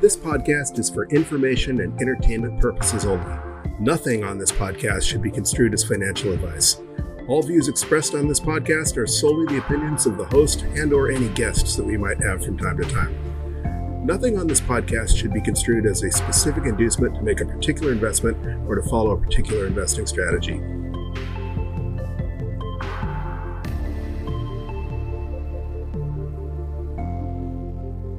[0.00, 3.36] This podcast is for information and entertainment purposes only.
[3.78, 6.80] Nothing on this podcast should be construed as financial advice.
[7.28, 11.10] All views expressed on this podcast are solely the opinions of the host and or
[11.10, 14.06] any guests that we might have from time to time.
[14.06, 17.92] Nothing on this podcast should be construed as a specific inducement to make a particular
[17.92, 20.62] investment or to follow a particular investing strategy.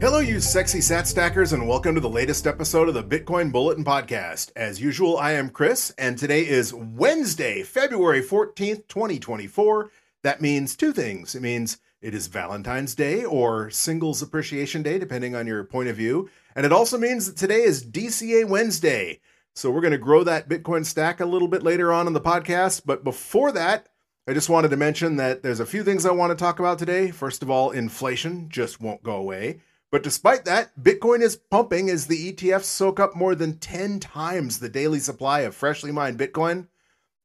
[0.01, 3.85] Hello, you sexy sat stackers, and welcome to the latest episode of the Bitcoin Bulletin
[3.85, 4.51] Podcast.
[4.55, 9.91] As usual, I am Chris, and today is Wednesday, February 14th, 2024.
[10.23, 11.35] That means two things.
[11.35, 15.97] It means it is Valentine's Day or Singles Appreciation Day, depending on your point of
[15.97, 16.31] view.
[16.55, 19.19] And it also means that today is DCA Wednesday.
[19.53, 22.19] So we're going to grow that Bitcoin stack a little bit later on in the
[22.19, 22.87] podcast.
[22.87, 23.87] But before that,
[24.27, 26.79] I just wanted to mention that there's a few things I want to talk about
[26.79, 27.11] today.
[27.11, 29.59] First of all, inflation just won't go away.
[29.91, 34.59] But despite that, Bitcoin is pumping as the ETFs soak up more than 10 times
[34.59, 36.67] the daily supply of freshly mined Bitcoin.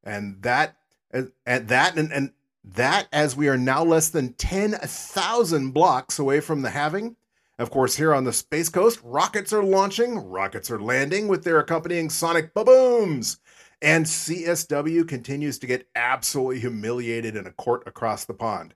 [0.02, 0.76] And that
[1.12, 2.32] and, that and, and
[2.64, 7.16] that as we are now less than 10,000 blocks away from the halving.
[7.58, 11.58] Of course, here on the Space Coast, rockets are launching, rockets are landing with their
[11.58, 13.38] accompanying sonic booms.
[13.80, 18.74] And CSW continues to get absolutely humiliated in a court across the pond.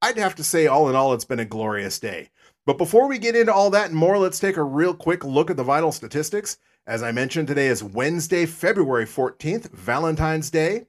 [0.00, 2.30] I'd have to say, all in all, it's been a glorious day.
[2.66, 5.50] But before we get into all that and more, let's take a real quick look
[5.50, 6.56] at the vital statistics.
[6.86, 10.86] As I mentioned, today is Wednesday, February 14th, Valentine's Day.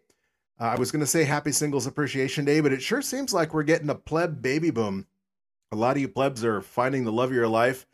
[0.59, 3.53] Uh, I was going to say Happy Singles Appreciation Day, but it sure seems like
[3.53, 5.05] we're getting a pleb baby boom.
[5.73, 7.85] A lot of you plebs are finding the love of your life,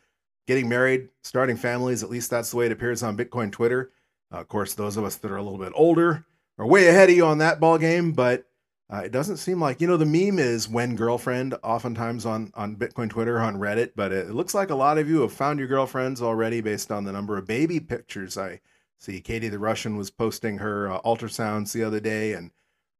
[0.46, 2.04] getting married, starting families.
[2.04, 3.90] At least that's the way it appears on Bitcoin Twitter.
[4.32, 6.24] Uh, of course, those of us that are a little bit older
[6.56, 8.46] are way ahead of you on that ball game, but
[8.92, 12.76] uh, it doesn't seem like you know the meme is when girlfriend oftentimes on on
[12.76, 15.58] Bitcoin Twitter on Reddit, but it, it looks like a lot of you have found
[15.58, 18.60] your girlfriends already based on the number of baby pictures I
[18.98, 19.20] see.
[19.20, 22.50] Katie the Russian was posting her uh, ultrasounds the other day, and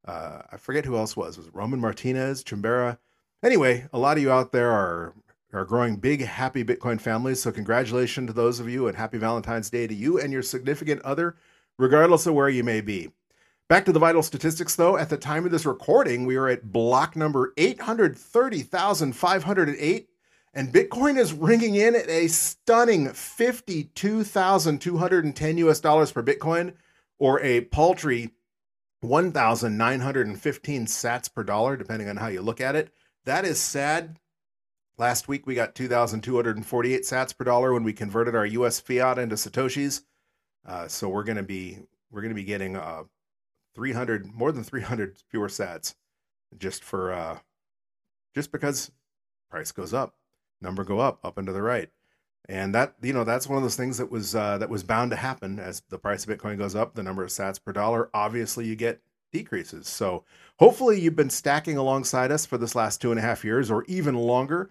[0.07, 1.37] uh, I forget who else was.
[1.37, 2.97] Was Roman Martinez, Chimbera?
[3.43, 5.15] Anyway, a lot of you out there are
[5.53, 7.43] are growing big, happy Bitcoin families.
[7.43, 11.03] So congratulations to those of you, and happy Valentine's Day to you and your significant
[11.03, 11.37] other,
[11.79, 13.11] regardless of where you may be.
[13.73, 14.99] Back to the vital statistics, though.
[14.99, 20.09] At the time of this recording, we are at block number 830,508,
[20.53, 26.75] and Bitcoin is ringing in at a stunning 52,210 US dollars per Bitcoin,
[27.19, 28.33] or a paltry
[29.01, 32.93] 1,915 sats per dollar, depending on how you look at it.
[33.25, 34.19] That is sad.
[34.99, 39.37] Last week we got 2,248 sats per dollar when we converted our US fiat into
[39.37, 40.03] satoshis.
[40.67, 41.79] Uh, so we're going to be
[42.11, 43.05] we're going to be getting uh,
[43.75, 45.95] 300 more than 300 fewer sats
[46.59, 47.39] just for uh
[48.35, 48.91] just because
[49.51, 50.15] price goes up
[50.63, 51.91] number go up up and to the right.
[52.49, 55.11] And that you know that's one of those things that was uh, that was bound
[55.11, 55.59] to happen.
[55.59, 58.77] As the price of bitcoin goes up the number of sats per dollar obviously you
[58.77, 59.01] get
[59.33, 59.87] decreases.
[59.87, 60.25] So
[60.59, 63.85] hopefully you've been stacking alongside us for this last two and a half years or
[63.85, 64.71] even longer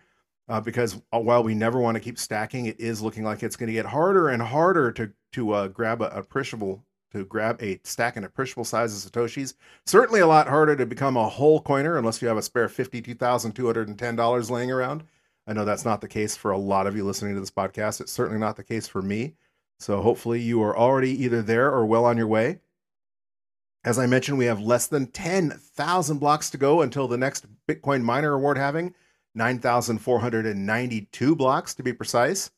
[0.49, 3.55] uh, because uh, while we never want to keep stacking it is looking like it's
[3.55, 7.79] going to get harder and harder to to uh, grab a appreciable to grab a
[7.83, 9.53] stack in appreciable size of Satoshis.
[9.85, 14.49] Certainly a lot harder to become a whole coiner unless you have a spare $52,210
[14.49, 15.03] laying around.
[15.47, 18.01] I know that's not the case for a lot of you listening to this podcast.
[18.01, 19.33] It's certainly not the case for me.
[19.79, 22.59] So hopefully you are already either there or well on your way.
[23.83, 28.03] As I mentioned, we have less than 10,000 blocks to go until the next Bitcoin
[28.03, 28.93] miner award halving
[29.33, 32.51] 9,492 blocks to be precise.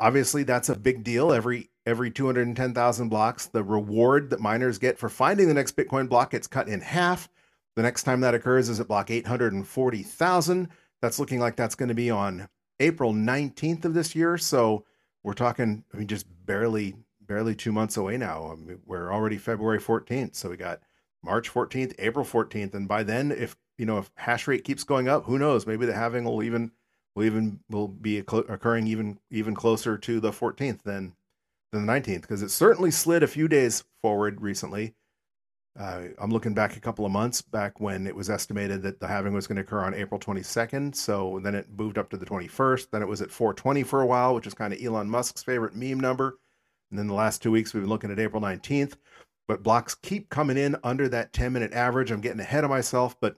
[0.00, 1.32] Obviously, that's a big deal.
[1.32, 6.30] Every every 210,000 blocks, the reward that miners get for finding the next Bitcoin block
[6.32, 7.28] gets cut in half.
[7.76, 10.68] The next time that occurs is at block 840,000.
[11.00, 12.48] That's looking like that's going to be on
[12.80, 14.36] April 19th of this year.
[14.36, 14.84] So
[15.22, 18.50] we're talking, I mean, just barely, barely two months away now.
[18.52, 20.34] I mean, we're already February 14th.
[20.34, 20.80] So we got
[21.22, 22.74] March 14th, April 14th.
[22.74, 25.66] And by then, if, you know, if hash rate keeps going up, who knows?
[25.66, 26.72] Maybe the halving will even,
[27.18, 31.14] will even, will be occurring even, even closer to the 14th than
[31.70, 34.94] than the 19th because it certainly slid a few days forward recently.
[35.78, 39.06] Uh, I'm looking back a couple of months back when it was estimated that the
[39.06, 40.94] halving was going to occur on April 22nd.
[40.94, 42.90] So then it moved up to the 21st.
[42.90, 45.76] Then it was at 420 for a while, which is kind of Elon Musk's favorite
[45.76, 46.38] meme number.
[46.90, 48.94] And then the last two weeks, we've been looking at April 19th.
[49.46, 52.10] But blocks keep coming in under that 10 minute average.
[52.10, 53.14] I'm getting ahead of myself.
[53.20, 53.36] But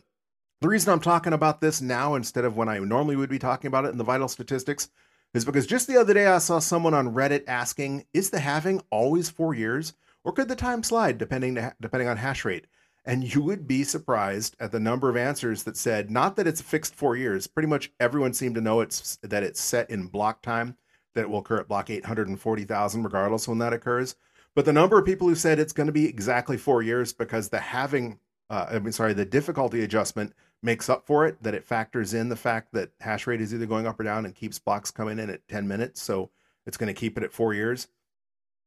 [0.61, 3.69] the reason I'm talking about this now instead of when I normally would be talking
[3.69, 4.91] about it in the vital statistics
[5.33, 8.83] is because just the other day I saw someone on Reddit asking, "Is the halving
[8.91, 12.67] always four years, or could the time slide depending to, depending on hash rate?"
[13.05, 16.61] And you would be surprised at the number of answers that said not that it's
[16.61, 17.47] fixed four years.
[17.47, 20.77] Pretty much everyone seemed to know it's that it's set in block time.
[21.15, 24.15] that it will occur at block 840,000 regardless when that occurs.
[24.55, 27.49] But the number of people who said it's going to be exactly four years because
[27.49, 28.19] the halving,
[28.49, 32.29] uh, I mean, sorry, the difficulty adjustment makes up for it, that it factors in
[32.29, 35.19] the fact that hash rate is either going up or down and keeps blocks coming
[35.19, 36.03] in at 10 minutes.
[36.03, 36.31] So
[36.67, 37.89] it's going to keep it at four years.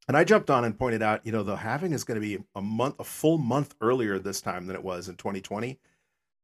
[0.06, 2.42] And I jumped on and pointed out, you know, the halving is going to be
[2.54, 5.78] a month, a full month earlier this time than it was in 2020.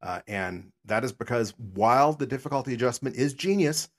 [0.02, 3.90] Uh, and that is because while the difficulty adjustment is genius,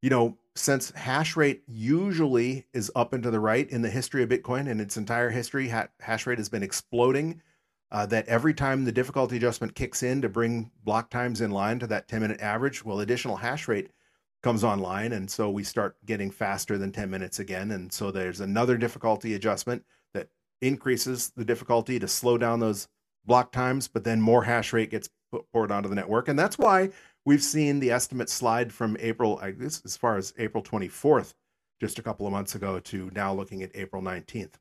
[0.00, 4.22] you know, since hash rate usually is up and to the right in the history
[4.22, 7.42] of Bitcoin in its entire history, ha- hash rate has been exploding.
[7.92, 11.78] Uh, that every time the difficulty adjustment kicks in to bring block times in line
[11.78, 13.90] to that 10 minute average, well, additional hash rate
[14.42, 15.12] comes online.
[15.12, 17.70] And so we start getting faster than 10 minutes again.
[17.70, 19.84] And so there's another difficulty adjustment
[20.14, 20.28] that
[20.62, 22.88] increases the difficulty to slow down those
[23.26, 25.10] block times, but then more hash rate gets
[25.52, 26.28] poured onto the network.
[26.28, 26.90] And that's why
[27.24, 31.34] we've seen the estimate slide from April, I guess, as far as April 24th,
[31.80, 34.54] just a couple of months ago, to now looking at April 19th.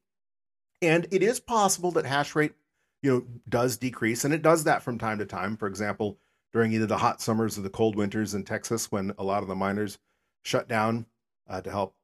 [0.81, 2.53] And it is possible that hash rate,
[3.01, 5.57] you know, does decrease, and it does that from time to time.
[5.57, 6.17] For example,
[6.53, 9.49] during either the hot summers or the cold winters in Texas, when a lot of
[9.49, 9.97] the miners
[10.43, 11.05] shut down
[11.49, 11.95] uh, to help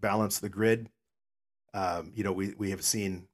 [0.00, 0.90] balance the grid.
[1.74, 3.28] Um, you know, we we have seen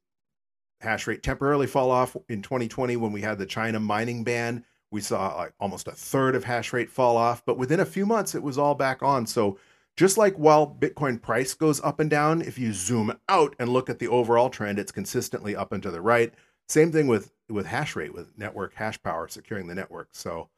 [0.81, 4.65] hash rate temporarily fall off in 2020 when we had the China mining ban.
[4.91, 8.07] We saw like almost a third of hash rate fall off, but within a few
[8.07, 9.27] months it was all back on.
[9.27, 9.59] So
[9.97, 13.91] just like while Bitcoin price goes up and down, if you zoom out and look
[13.91, 16.33] at the overall trend, it's consistently up and to the right.
[16.69, 20.09] Same thing with with hash rate, with network hash power securing the network.
[20.13, 20.51] So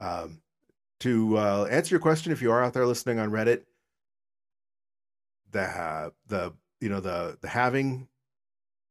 [0.00, 0.40] um,
[1.00, 3.62] to uh, answer your question, if you are out there listening on Reddit,
[5.52, 8.08] the uh, the you know the the halving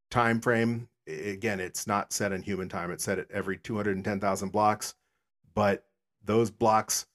[0.10, 3.96] time frame again, it's not set in human time; it's set at every two hundred
[3.96, 4.96] and ten thousand blocks.
[5.54, 5.86] But
[6.24, 7.06] those blocks,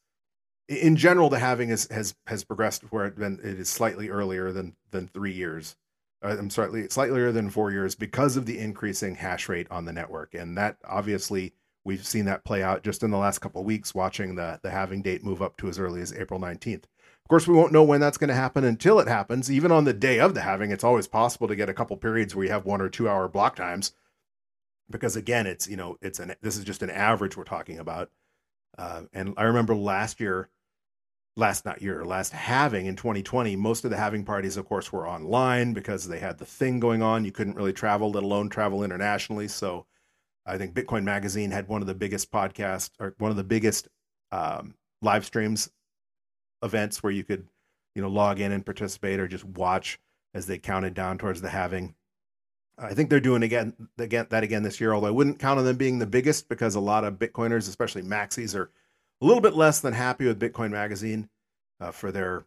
[0.68, 4.52] in general, the halving is, has has progressed where it, been, it is slightly earlier
[4.52, 5.76] than than three years.
[6.22, 9.84] Uh, I'm sorry, slightly earlier than four years because of the increasing hash rate on
[9.84, 13.64] the network, and that obviously We've seen that play out just in the last couple
[13.64, 16.84] weeks, watching the the halving date move up to as early as April 19th.
[16.84, 19.50] Of course, we won't know when that's going to happen until it happens.
[19.50, 22.34] Even on the day of the halving, it's always possible to get a couple periods
[22.34, 23.92] where you have one or two hour block times,
[24.90, 28.10] because again, it's you know it's an this is just an average we're talking about.
[28.76, 30.50] Uh, and I remember last year,
[31.36, 35.08] last not year, last halving in 2020, most of the halving parties, of course, were
[35.08, 37.24] online because they had the thing going on.
[37.24, 39.48] You couldn't really travel, let alone travel internationally.
[39.48, 39.86] So
[40.46, 43.88] I think Bitcoin Magazine had one of the biggest podcasts or one of the biggest
[44.32, 45.70] um, live streams
[46.62, 47.46] events where you could,
[47.94, 49.98] you know, log in and participate or just watch
[50.34, 51.94] as they counted down towards the halving.
[52.78, 54.94] I think they're doing again, again that again this year.
[54.94, 58.02] Although I wouldn't count on them being the biggest because a lot of Bitcoiners, especially
[58.02, 58.70] maxis, are
[59.20, 61.28] a little bit less than happy with Bitcoin Magazine
[61.80, 62.44] uh, for their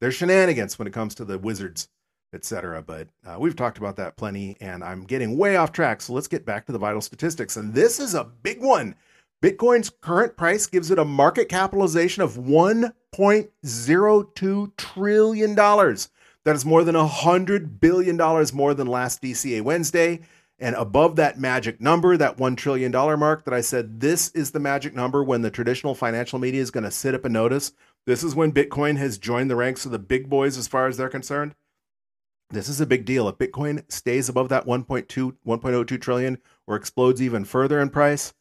[0.00, 1.88] their shenanigans when it comes to the wizards
[2.32, 2.82] etc.
[2.82, 6.00] But uh, we've talked about that plenty, and I'm getting way off track.
[6.00, 7.56] So let's get back to the vital statistics.
[7.56, 8.94] And this is a big one.
[9.42, 15.54] Bitcoin's current price gives it a market capitalization of $1.02 trillion.
[15.54, 18.16] That is more than $100 billion
[18.54, 20.20] more than last DCA Wednesday.
[20.60, 24.60] And above that magic number, that $1 trillion mark that I said, this is the
[24.60, 27.72] magic number when the traditional financial media is going to sit up and notice.
[28.06, 30.98] This is when Bitcoin has joined the ranks of the big boys as far as
[30.98, 31.54] they're concerned.
[32.50, 33.26] This is a big deal.
[33.28, 35.06] If Bitcoin stays above that 1.2,
[35.46, 38.34] 1.02 trillion or explodes even further in price,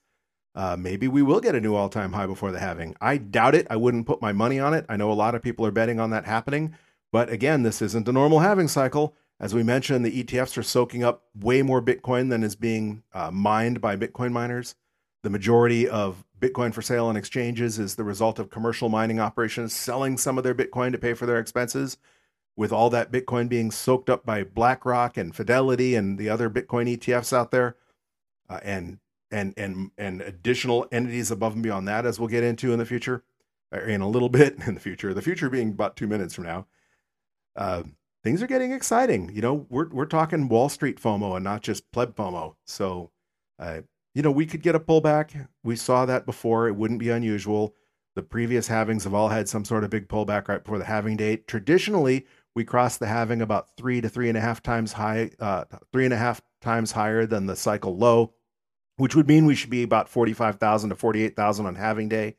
[0.56, 2.96] uh, maybe we will get a new all time high before the halving.
[3.00, 3.68] I doubt it.
[3.70, 4.86] I wouldn't put my money on it.
[4.90, 6.76] I know a lot of people are betting on that happening.
[7.12, 9.16] But again, this isn't a normal halving cycle.
[9.40, 13.32] As we mentioned, the ETFs are soaking up way more Bitcoin than is being uh,
[13.32, 14.76] mined by Bitcoin miners.
[15.24, 19.74] The majority of Bitcoin for sale on exchanges is the result of commercial mining operations
[19.74, 21.98] selling some of their Bitcoin to pay for their expenses
[22.60, 26.94] with all that Bitcoin being soaked up by BlackRock and Fidelity and the other Bitcoin
[26.98, 27.78] ETFs out there,
[28.50, 29.00] uh, and
[29.32, 32.86] and and and additional entities above and beyond that, as we'll get into in the
[32.86, 33.24] future,
[33.72, 35.14] in a little bit in the future.
[35.14, 36.68] The future being about two minutes from now.
[37.56, 37.84] Uh,
[38.24, 39.32] things are getting exciting.
[39.34, 42.56] You know, we're we're talking Wall Street FOMO and not just pleb FOMO.
[42.66, 43.12] So,
[43.58, 43.82] uh,
[44.14, 45.48] you know, we could get a pullback.
[45.64, 46.68] We saw that before.
[46.68, 47.76] It wouldn't be unusual.
[48.16, 51.16] The previous halvings have all had some sort of big pullback right before the halving
[51.16, 51.48] date.
[51.48, 55.66] Traditionally, we cross the halving about three to three and a half times high, uh,
[55.94, 58.34] three and a half times higher than the cycle low,
[58.98, 62.36] which would mean we should be about 45,000 to 48,000 on halving day.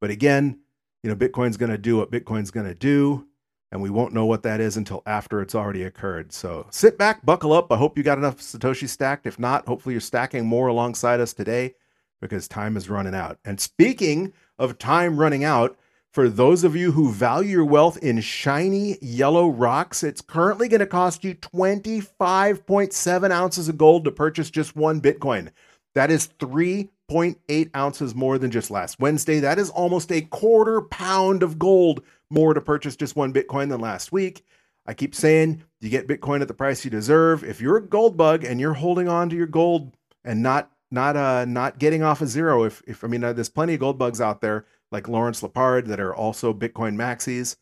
[0.00, 0.58] But again,
[1.02, 3.26] you know, Bitcoin's going to do what Bitcoin's going to do,
[3.72, 6.32] and we won't know what that is until after it's already occurred.
[6.32, 7.72] So sit back, buckle up.
[7.72, 9.26] I hope you got enough Satoshi stacked.
[9.26, 11.74] If not, hopefully you're stacking more alongside us today
[12.20, 13.38] because time is running out.
[13.44, 15.76] And speaking of time running out,
[16.12, 20.80] For those of you who value your wealth in shiny yellow rocks, it's currently going
[20.80, 25.48] to cost you 25.7 ounces of gold to purchase just one Bitcoin.
[25.94, 29.40] That is 3.8 ounces more than just last Wednesday.
[29.40, 32.02] That is almost a quarter pound of gold
[32.32, 34.44] more to purchase just one Bitcoin than last week.
[34.86, 37.44] I keep saying you get Bitcoin at the price you deserve.
[37.44, 41.16] If you're a gold bug and you're holding on to your gold and not not
[41.16, 43.98] uh not getting off a zero, if if I mean uh, there's plenty of gold
[43.98, 47.56] bugs out there like Lawrence Lepard that are also Bitcoin maxis,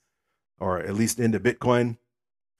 [0.59, 1.97] or at least into Bitcoin.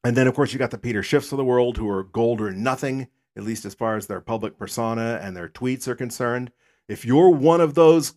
[0.05, 2.41] And then, of course, you got the Peter Schiffs of the world who are gold
[2.41, 6.53] or nothing, at least as far as their public persona and their tweets are concerned.
[6.89, 8.15] If you're one of those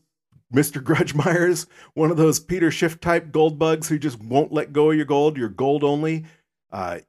[0.54, 0.84] Mr.
[0.84, 4.92] Grudge Myers, one of those Peter Schiff type gold bugs who just won't let go
[4.92, 6.26] of your gold, you're gold only,
[6.72, 7.00] uh,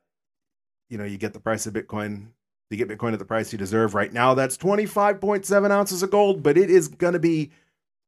[0.88, 2.28] you know, you get the price of Bitcoin.
[2.70, 3.94] You get Bitcoin at the price you deserve.
[3.94, 7.52] Right now, that's 25.7 ounces of gold, but it is going to be,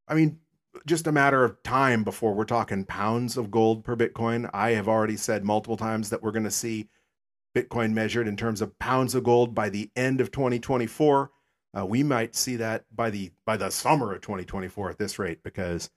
[0.09, 0.40] I mean,
[0.87, 4.50] just a matter of time before we're talking pounds of gold per Bitcoin.
[4.52, 6.88] I have already said multiple times that we're going to see
[7.55, 11.31] Bitcoin measured in terms of pounds of gold by the end of 2024.
[11.76, 15.42] Uh, we might see that by the by the summer of 2024 at this rate
[15.42, 15.90] because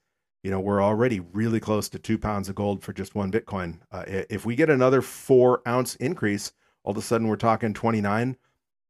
[0.43, 3.79] you know we're already really close to two pounds of gold for just one Bitcoin.
[3.91, 6.51] Uh, if we get another four ounce increase,
[6.83, 8.35] all of a sudden we're talking 29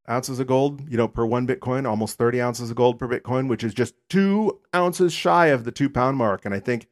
[0.08, 3.48] ounces of gold, you know, per one Bitcoin, almost 30 ounces of gold per Bitcoin,
[3.48, 6.44] which is just two ounces shy of the two pound mark.
[6.44, 6.88] And I think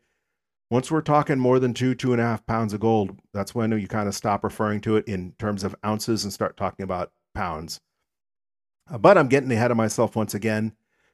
[0.71, 3.73] once we're talking more than two, two and a half pounds of gold, that's when
[3.73, 7.11] you kind of stop referring to it in terms of ounces and start talking about
[7.35, 7.81] pounds.
[8.91, 10.73] Uh, but I'm getting ahead of myself once again.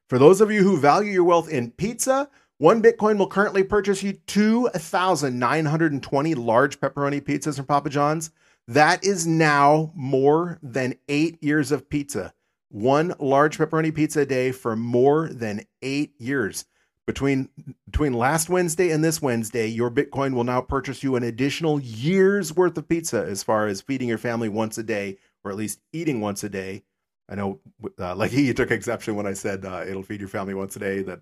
[0.09, 2.29] For those of you who value your wealth in pizza,
[2.59, 8.31] one Bitcoin will currently purchase you 2,920 large pepperoni pizzas from Papa John's.
[8.69, 12.33] That is now more than eight years of pizza.
[12.71, 16.65] One large pepperoni pizza a day for more than eight years.
[17.07, 17.51] Between
[17.91, 22.57] between last Wednesday and this Wednesday, your Bitcoin will now purchase you an additional year's
[22.57, 25.81] worth of pizza as far as feeding your family once a day, or at least
[25.93, 26.83] eating once a day.
[27.29, 27.61] I know,
[27.99, 30.79] uh, like you took exception when I said uh, it'll feed your family once a
[30.79, 31.03] day.
[31.03, 31.21] That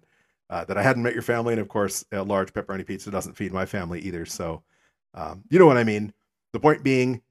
[0.51, 3.35] uh, that I hadn't met your family, and of course, a large pepperoni pizza doesn't
[3.35, 4.27] feed my family either.
[4.27, 4.63] So,
[5.15, 6.13] um, you know what I mean.
[6.53, 7.23] The point being,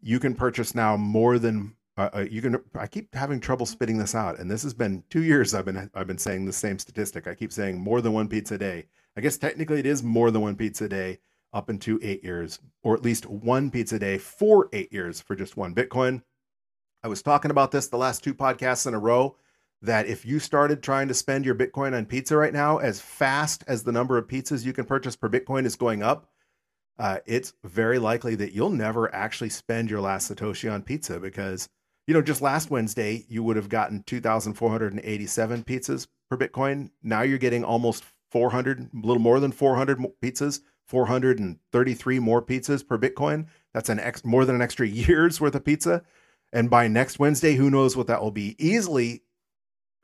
[0.00, 2.56] you can purchase now more than uh, uh, you can.
[2.76, 5.54] I keep having trouble spitting this out, and this has been two years.
[5.54, 7.26] I've been I've been saying the same statistic.
[7.26, 8.86] I keep saying more than one pizza a day.
[9.16, 11.18] I guess technically it is more than one pizza a day
[11.52, 15.34] up into eight years, or at least one pizza a day for eight years for
[15.34, 16.22] just one Bitcoin.
[17.02, 19.36] I was talking about this the last two podcasts in a row
[19.82, 23.62] that if you started trying to spend your Bitcoin on pizza right now, as fast
[23.68, 26.28] as the number of pizzas you can purchase per Bitcoin is going up,
[26.98, 31.68] uh, it's very likely that you'll never actually spend your last Satoshi on pizza because,
[32.08, 36.90] you know, just last Wednesday, you would have gotten 2,487 pizzas per Bitcoin.
[37.04, 42.98] Now you're getting almost 400, a little more than 400 pizzas, 433 more pizzas per
[42.98, 43.46] Bitcoin.
[43.72, 46.02] That's an ex, more than an extra year's worth of pizza.
[46.52, 48.56] And by next Wednesday, who knows what that will be?
[48.58, 49.22] Easily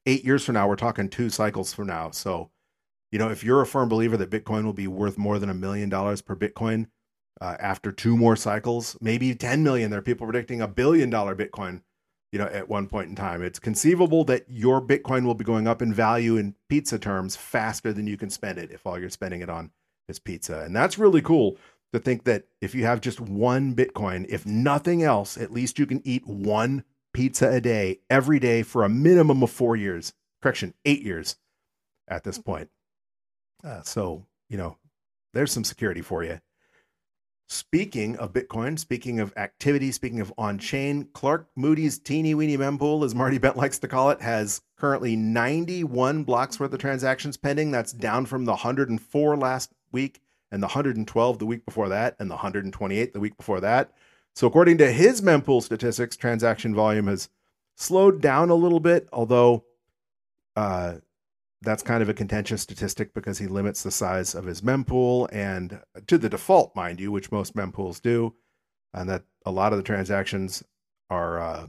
[0.06, 2.10] eight years from now, we're talking two cycles from now.
[2.10, 2.50] So,
[3.10, 5.54] you know, if you're a firm believer that Bitcoin will be worth more than a
[5.54, 6.88] million dollars per Bitcoin
[7.40, 11.34] uh, after two more cycles, maybe 10 million, there are people predicting a billion dollar
[11.34, 11.82] Bitcoin,
[12.32, 13.42] you know, at one point in time.
[13.42, 17.92] It's conceivable that your Bitcoin will be going up in value in pizza terms faster
[17.92, 19.70] than you can spend it if all you're spending it on
[20.08, 20.60] is pizza.
[20.60, 21.56] And that's really cool
[21.94, 25.86] to think that if you have just one Bitcoin, if nothing else, at least you
[25.86, 30.12] can eat one pizza a day every day for a minimum of four years.
[30.42, 31.36] Correction, eight years
[32.08, 32.68] at this point.
[33.64, 34.76] Uh, so, you know,
[35.32, 36.40] there's some security for you.
[37.48, 43.04] Speaking of Bitcoin, speaking of activity, speaking of on chain, Clark Moody's teeny weeny mempool,
[43.04, 47.70] as Marty Bent likes to call it, has currently 91 blocks worth of transactions pending.
[47.70, 50.20] That's down from the 104 last week
[50.54, 53.90] and the 112 the week before that and the 128 the week before that.
[54.37, 57.28] So, according to his mempool statistics, transaction volume has
[57.76, 59.64] slowed down a little bit, although
[60.54, 60.94] uh,
[61.61, 65.80] that's kind of a contentious statistic because he limits the size of his mempool and
[66.06, 68.32] to the default, mind you, which most mempools do,
[68.92, 70.62] and that a lot of the transactions
[71.11, 71.66] are uh,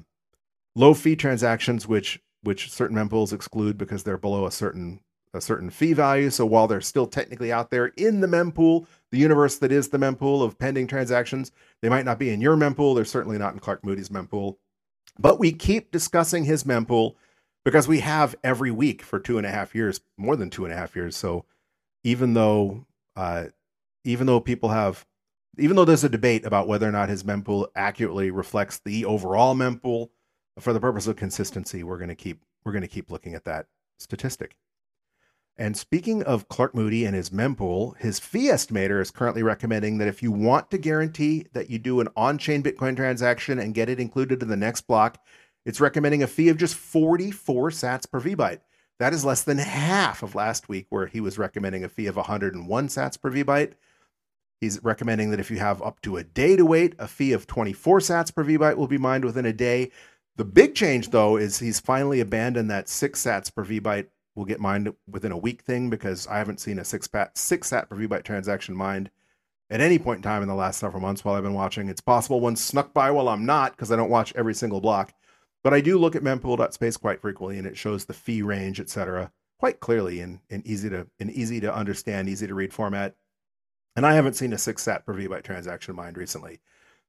[0.75, 4.99] low fee transactions, which which certain mempools exclude because they're below a certain
[5.35, 6.29] a certain fee value.
[6.29, 9.97] So while they're still technically out there in the mempool, the universe that is the
[9.97, 11.51] mempool of pending transactions,
[11.81, 12.95] they might not be in your mempool.
[12.95, 14.57] They're certainly not in Clark Moody's mempool.
[15.19, 17.15] But we keep discussing his mempool
[17.63, 20.73] because we have every week for two and a half years, more than two and
[20.73, 21.15] a half years.
[21.15, 21.45] So
[22.03, 23.45] even though, uh,
[24.03, 25.05] even though people have,
[25.57, 29.55] even though there's a debate about whether or not his mempool accurately reflects the overall
[29.55, 30.09] mempool,
[30.59, 33.45] for the purpose of consistency, we're going to keep we're going to keep looking at
[33.45, 33.67] that
[33.99, 34.55] statistic.
[35.57, 40.07] And speaking of Clark Moody and his mempool, his fee estimator is currently recommending that
[40.07, 43.87] if you want to guarantee that you do an on chain Bitcoin transaction and get
[43.87, 45.23] it included in the next block,
[45.65, 48.59] it's recommending a fee of just 44 sats per VByte.
[48.99, 52.17] That is less than half of last week, where he was recommending a fee of
[52.17, 53.73] 101 sats per VByte.
[54.59, 57.47] He's recommending that if you have up to a day to wait, a fee of
[57.47, 59.91] 24 sats per VByte will be mined within a day.
[60.37, 64.59] The big change, though, is he's finally abandoned that six sats per VByte will get
[64.59, 67.95] mined within a week thing because I haven't seen a six, pat, six sat per
[67.95, 69.09] VByte transaction mined
[69.69, 71.89] at any point in time in the last several months while I've been watching.
[71.89, 75.13] It's possible one snuck by while I'm not because I don't watch every single block.
[75.63, 79.31] But I do look at mempool.space quite frequently, and it shows the fee range, etc.,
[79.57, 83.15] quite clearly in, in easy to in easy to understand, easy to read format.
[83.95, 86.59] And I haven't seen a six sat per VByte transaction mined recently.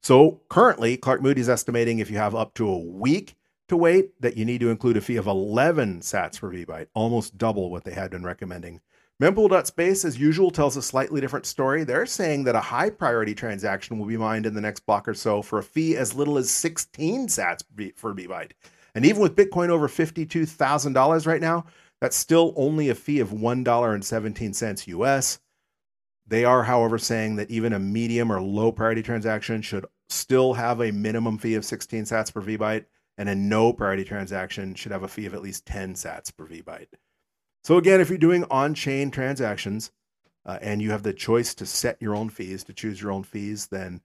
[0.02, 3.36] So currently, Clark Moody's estimating if you have up to a week
[3.68, 7.36] to wait, that you need to include a fee of 11 sats per VByte, almost
[7.36, 8.80] double what they had been recommending.
[9.20, 11.84] Mempool.space, as usual, tells a slightly different story.
[11.84, 15.14] They're saying that a high priority transaction will be mined in the next block or
[15.14, 17.62] so for a fee as little as 16 sats
[17.96, 18.52] for VByte.
[18.94, 21.64] And even with Bitcoin over $52,000 right now,
[22.00, 25.38] that's still only a fee of $1.17 US.
[26.26, 30.80] They are, however, saying that even a medium or low priority transaction should still have
[30.80, 32.84] a minimum fee of 16 sats per VByte,
[33.18, 36.46] and a no priority transaction should have a fee of at least 10 sats per
[36.46, 36.88] VByte.
[37.64, 39.90] So again, if you're doing on-chain transactions
[40.44, 43.24] uh, and you have the choice to set your own fees, to choose your own
[43.24, 44.00] fees, then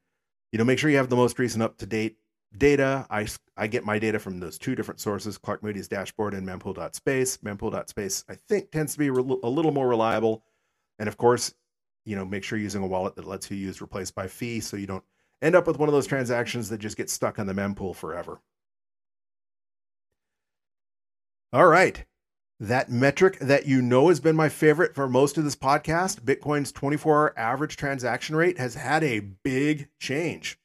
[0.52, 2.18] you know make sure you have the most recent up-to-date
[2.58, 3.06] data.
[3.10, 7.38] I, I get my data from those two different sources, Clark Moody's dashboard and mempool.space.
[7.38, 10.44] Mempool.space, I think, tends to be re- a little more reliable.
[11.00, 11.54] And of course,
[12.06, 14.60] you know, make sure you're using a wallet that lets you use replace by fee
[14.60, 15.04] so you don't
[15.42, 18.40] end up with one of those transactions that just gets stuck on the mempool forever.
[21.54, 22.06] All right
[22.62, 26.72] that metric that you know has been my favorite for most of this podcast, Bitcoin's
[26.72, 30.60] 24 hour average transaction rate, has had a big change.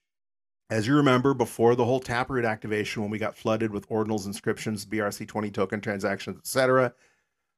[0.69, 4.85] As you remember, before the whole Taproot activation, when we got flooded with ordinals, inscriptions,
[4.85, 6.93] BRC20 token transactions, etc.,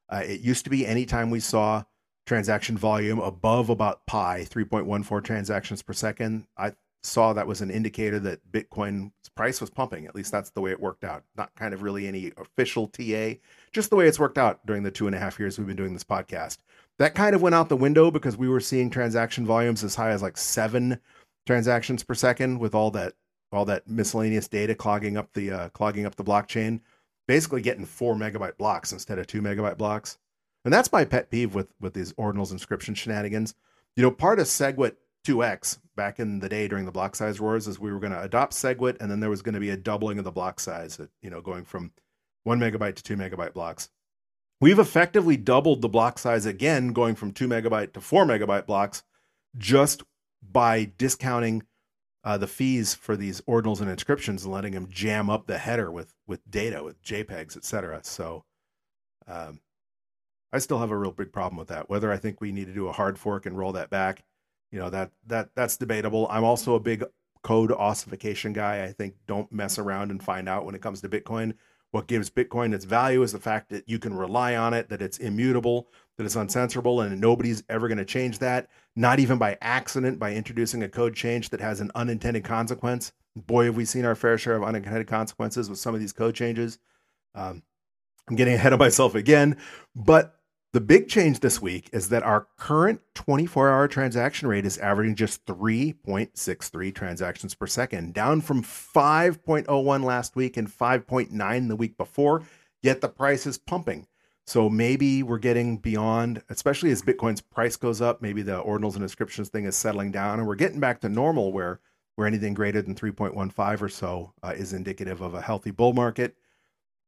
[0.08, 1.82] uh, it used to be anytime we saw
[2.26, 6.74] transaction volume above about pi, 3.14 transactions per second, I
[7.08, 10.06] saw that was an indicator that Bitcoin's price was pumping.
[10.06, 11.24] At least that's the way it worked out.
[11.36, 13.34] Not kind of really any official TA,
[13.72, 15.76] just the way it's worked out during the two and a half years we've been
[15.76, 16.58] doing this podcast.
[16.98, 20.10] That kind of went out the window because we were seeing transaction volumes as high
[20.10, 21.00] as like seven
[21.46, 23.14] transactions per second with all that
[23.52, 26.80] all that miscellaneous data clogging up the uh, clogging up the blockchain,
[27.26, 30.18] basically getting four megabyte blocks instead of two megabyte blocks.
[30.64, 33.54] And that's my pet peeve with with these ordinals inscription shenanigans.
[33.96, 37.66] You know, part of SegWit 2x back in the day during the block size wars
[37.66, 39.76] is we were going to adopt SegWit and then there was going to be a
[39.76, 41.92] doubling of the block size, you know, going from
[42.44, 43.90] one megabyte to two megabyte blocks.
[44.60, 49.02] We've effectively doubled the block size again, going from two megabyte to four megabyte blocks,
[49.56, 50.02] just
[50.42, 51.62] by discounting
[52.24, 55.90] uh, the fees for these ordinals and inscriptions and letting them jam up the header
[55.90, 58.00] with with data, with JPEGs, etc.
[58.02, 58.44] So,
[59.26, 59.60] um,
[60.52, 61.88] I still have a real big problem with that.
[61.88, 64.24] Whether I think we need to do a hard fork and roll that back,
[64.70, 66.26] you know that that that's debatable.
[66.30, 67.04] I'm also a big
[67.42, 68.84] code ossification guy.
[68.84, 71.54] I think don't mess around and find out when it comes to Bitcoin.
[71.90, 75.00] What gives Bitcoin its value is the fact that you can rely on it, that
[75.00, 79.56] it's immutable, that it's uncensorable, and nobody's ever going to change that, not even by
[79.62, 83.12] accident, by introducing a code change that has an unintended consequence.
[83.34, 86.34] Boy, have we seen our fair share of unintended consequences with some of these code
[86.34, 86.78] changes.
[87.34, 87.62] Um,
[88.28, 89.56] I'm getting ahead of myself again,
[89.96, 90.37] but
[90.72, 95.14] the big change this week is that our current 24 hour transaction rate is averaging
[95.14, 102.42] just 3.63 transactions per second, down from 5.01 last week and 5.9 the week before,
[102.82, 104.06] yet the price is pumping.
[104.46, 109.02] So maybe we're getting beyond, especially as Bitcoin's price goes up, maybe the ordinals and
[109.02, 111.80] inscriptions thing is settling down, and we're getting back to normal where
[112.16, 116.34] where anything greater than 3.15 or so uh, is indicative of a healthy bull market.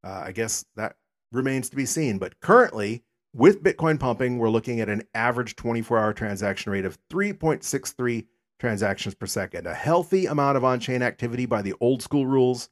[0.05, 0.95] Uh, I guess that
[1.33, 2.19] remains to be seen.
[2.19, 6.99] But currently, with Bitcoin pumping, we're looking at an average 24 hour transaction rate of
[7.09, 8.27] 3.63
[8.59, 12.69] transactions per second, a healthy amount of on chain activity by the old school rules,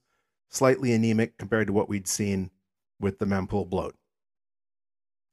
[0.48, 2.50] slightly anemic compared to what we'd seen
[3.00, 3.94] with the mempool bloat.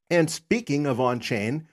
[0.08, 1.68] And speaking of on chain,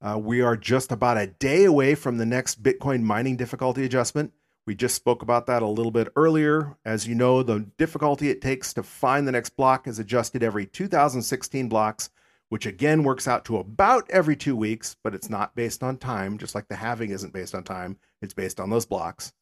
[0.00, 4.32] uh, we are just about a day away from the next Bitcoin mining difficulty adjustment.
[4.66, 6.76] We just spoke about that a little bit earlier.
[6.84, 10.64] As you know, the difficulty it takes to find the next block is adjusted every
[10.64, 12.08] 2016 blocks
[12.54, 16.38] which again works out to about every two weeks, but it's not based on time,
[16.38, 17.96] just like the halving isn't based on time.
[18.22, 19.32] It's based on those blocks.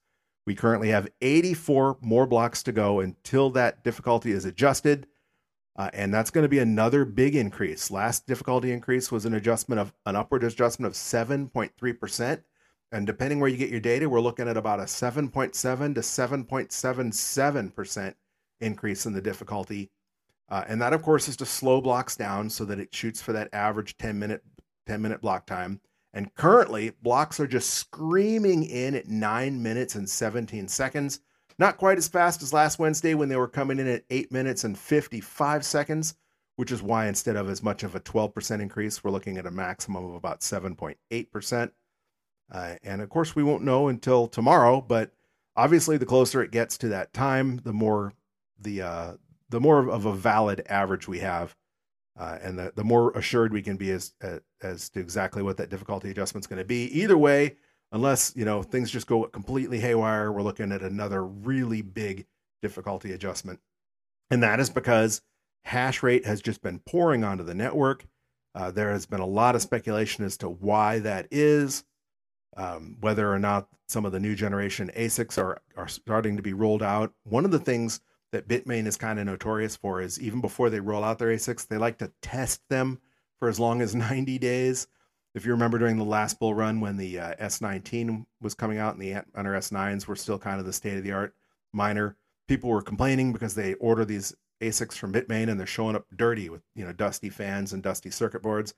[0.46, 5.08] We currently have 84 more blocks to go until that difficulty is adjusted.
[5.76, 7.90] Uh, and that's going to be another big increase.
[7.90, 12.42] Last difficulty increase was an adjustment of an upward adjustment of 7.3%.
[12.92, 18.14] And depending where you get your data, we're looking at about a 7.7 to 7.77%
[18.62, 19.90] increase in the difficulty.
[20.52, 23.32] Uh, and that, of course, is to slow blocks down so that it shoots for
[23.32, 24.42] that average 10 minute
[24.86, 25.80] 10 minute block time.
[26.12, 31.20] And currently, blocks are just screaming in at 9 minutes and 17 seconds.
[31.58, 34.64] Not quite as fast as last Wednesday when they were coming in at 8 minutes
[34.64, 36.16] and 55 seconds,
[36.56, 39.50] which is why instead of as much of a 12% increase, we're looking at a
[39.50, 41.70] maximum of about 7.8%.
[42.50, 45.12] Uh, and of course, we won't know until tomorrow, but
[45.56, 48.12] obviously, the closer it gets to that time, the more
[48.60, 49.12] the uh,
[49.52, 51.54] the more of a valid average we have,
[52.18, 54.14] uh, and the, the more assured we can be as
[54.62, 56.84] as to exactly what that difficulty adjustment is going to be.
[56.86, 57.56] Either way,
[57.92, 62.26] unless you know things just go completely haywire, we're looking at another really big
[62.62, 63.60] difficulty adjustment,
[64.30, 65.20] and that is because
[65.64, 68.06] hash rate has just been pouring onto the network.
[68.54, 71.84] Uh, there has been a lot of speculation as to why that is,
[72.56, 76.54] um, whether or not some of the new generation ASICs are are starting to be
[76.54, 77.12] rolled out.
[77.24, 78.00] One of the things
[78.32, 81.68] that Bitmain is kind of notorious for is even before they roll out their ASICs,
[81.68, 82.98] they like to test them
[83.38, 84.88] for as long as 90 days.
[85.34, 88.94] If you remember during the last bull run when the uh, S19 was coming out
[88.94, 91.34] and the Antminer S9s were still kind of the state of the art
[91.72, 92.16] miner,
[92.48, 96.48] people were complaining because they order these ASICs from Bitmain and they're showing up dirty
[96.48, 98.74] with you know dusty fans and dusty circuit boards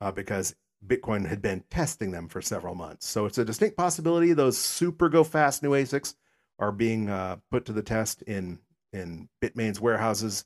[0.00, 0.54] uh, because
[0.86, 3.06] Bitcoin had been testing them for several months.
[3.06, 6.14] So it's a distinct possibility those super go fast new ASICs
[6.58, 8.58] are being uh, put to the test in
[8.92, 10.44] in Bitmain's warehouses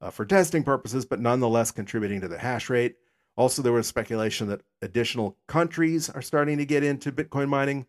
[0.00, 2.96] uh, for testing purposes, but nonetheless contributing to the hash rate.
[3.36, 7.86] Also, there was speculation that additional countries are starting to get into Bitcoin mining.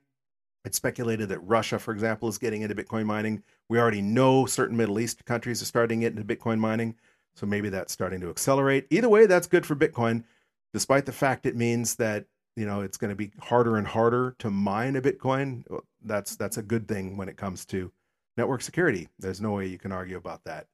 [0.65, 3.43] It's speculated that Russia, for example, is getting into Bitcoin mining.
[3.69, 6.95] We already know certain Middle East countries are starting into Bitcoin mining,
[7.33, 8.85] so maybe that's starting to accelerate.
[8.89, 10.23] Either way, that's good for Bitcoin,
[10.73, 14.35] despite the fact it means that you know it's going to be harder and harder
[14.39, 15.63] to mine a Bitcoin.
[16.03, 17.91] That's that's a good thing when it comes to
[18.39, 19.09] network security.
[19.19, 20.67] There's no way you can argue about that.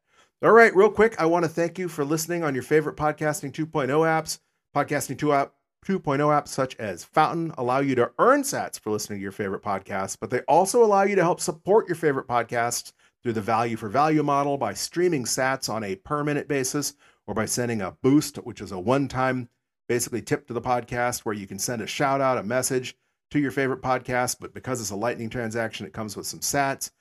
[0.43, 3.51] All right, real quick, I want to thank you for listening on your favorite podcasting
[3.51, 4.39] 2.0 apps.
[4.75, 5.53] Podcasting 2 app
[5.85, 9.63] 2.0 apps such as Fountain allow you to earn sats for listening to your favorite
[9.63, 13.77] podcasts, but they also allow you to help support your favorite podcasts through the value
[13.77, 16.95] for value model by streaming sats on a per minute basis
[17.27, 19.47] or by sending a boost, which is a one time
[19.87, 22.95] basically tip to the podcast where you can send a shout out, a message
[23.29, 24.37] to your favorite podcast.
[24.39, 26.91] But because it's a lightning transaction, it comes with some sats.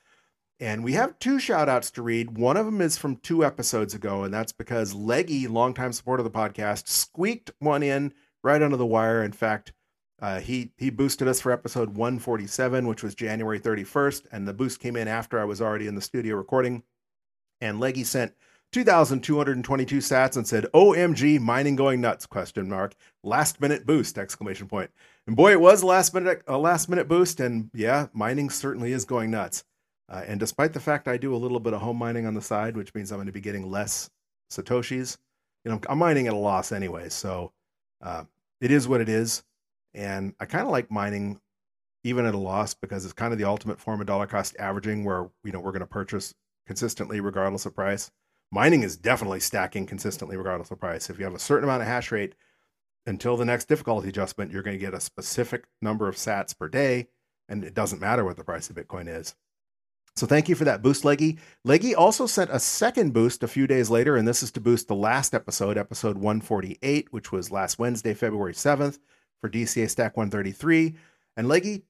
[0.61, 2.39] And we have two shout outs to read.
[2.39, 6.33] One of them is from two episodes ago, and that's because Leggy, longtime supporter of
[6.33, 8.15] the podcast, squeaked one in
[8.45, 9.25] right under the wire.
[9.25, 9.73] In fact,
[10.23, 14.79] uh, he he boosted us for episode 147, which was January 31st, and the boost
[14.79, 16.85] came in after I was already in the studio recording.
[17.61, 18.33] And Leggy sent
[18.73, 22.95] 2,222 sats and said, "OMG, mining going nuts?" Question mark.
[23.25, 24.19] Last minute boost!
[24.19, 24.91] Exclamation point.
[25.27, 28.93] And boy, it was a last minute a last minute boost, and yeah, mining certainly
[28.93, 29.65] is going nuts.
[30.09, 32.43] Uh, and despite the fact I do a little bit of home mining on the
[32.43, 34.11] side, which means I'm going to be getting less
[34.51, 35.17] satoshis,
[35.65, 37.09] you know, I'm mining at a loss anyway.
[37.09, 37.53] So
[38.03, 38.25] uh,
[38.61, 39.43] it is what it is,
[39.95, 41.41] and I kind of like mining
[42.03, 45.05] even at a loss because it's kind of the ultimate form of dollar cost averaging,
[45.05, 46.35] where you know we're going to purchase
[46.67, 48.11] consistently regardless of price.
[48.53, 51.11] Mining is definitely stacking consistently regardless of price.
[51.11, 52.35] If you have a certain amount of hash rate
[53.07, 56.69] until the next difficulty adjustment, you're going to get a specific number of sats per
[56.69, 57.09] day,
[57.49, 59.35] and it doesn't matter what the price of Bitcoin is.
[60.17, 61.39] So thank you for that boost, Leggy.
[61.65, 64.87] Leggy also sent a second boost a few days later, and this is to boost
[64.87, 69.01] the last episode, episode 148, which was last Wednesday, February 7th,
[69.41, 70.95] for DCA Stack 133.
[71.37, 71.83] And Leggy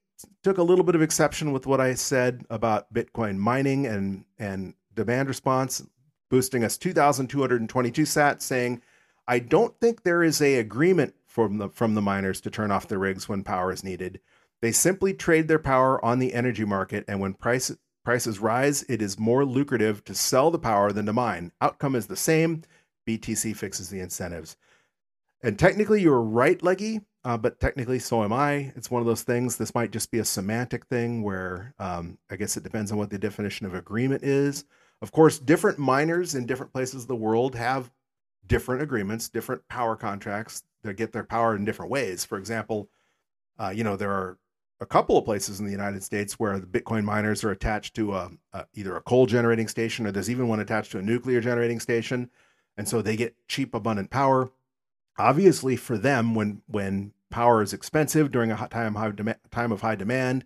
[0.43, 4.73] took a little bit of exception with what I said about Bitcoin mining and and
[4.95, 5.83] demand response,
[6.31, 8.81] boosting us 2,222 sats, saying,
[9.29, 12.89] "I don't think there is a agreement from the from the miners to turn off
[12.89, 14.21] the rigs when power is needed."
[14.63, 17.71] They simply trade their power on the energy market, and when price
[18.05, 21.53] Prices rise, it is more lucrative to sell the power than to mine.
[21.61, 22.63] Outcome is the same.
[23.09, 24.57] BTC fixes the incentives.
[25.43, 28.73] And technically, you're right, Leggy, uh, but technically, so am I.
[28.77, 29.57] It's one of those things.
[29.57, 33.11] This might just be a semantic thing where um, I guess it depends on what
[33.11, 34.65] the definition of agreement is.
[35.01, 37.91] Of course, different miners in different places of the world have
[38.47, 40.63] different agreements, different power contracts.
[40.83, 42.25] They get their power in different ways.
[42.25, 42.89] For example,
[43.59, 44.39] uh, you know, there are
[44.81, 48.15] a couple of places in the United States where the Bitcoin miners are attached to
[48.15, 51.41] a, a, either a coal generating station or there's even one attached to a nuclear
[51.41, 52.31] generating station,
[52.77, 54.51] and so they get cheap, abundant power.
[55.17, 59.13] Obviously, for them, when when power is expensive during a time high
[59.51, 60.45] time of high demand,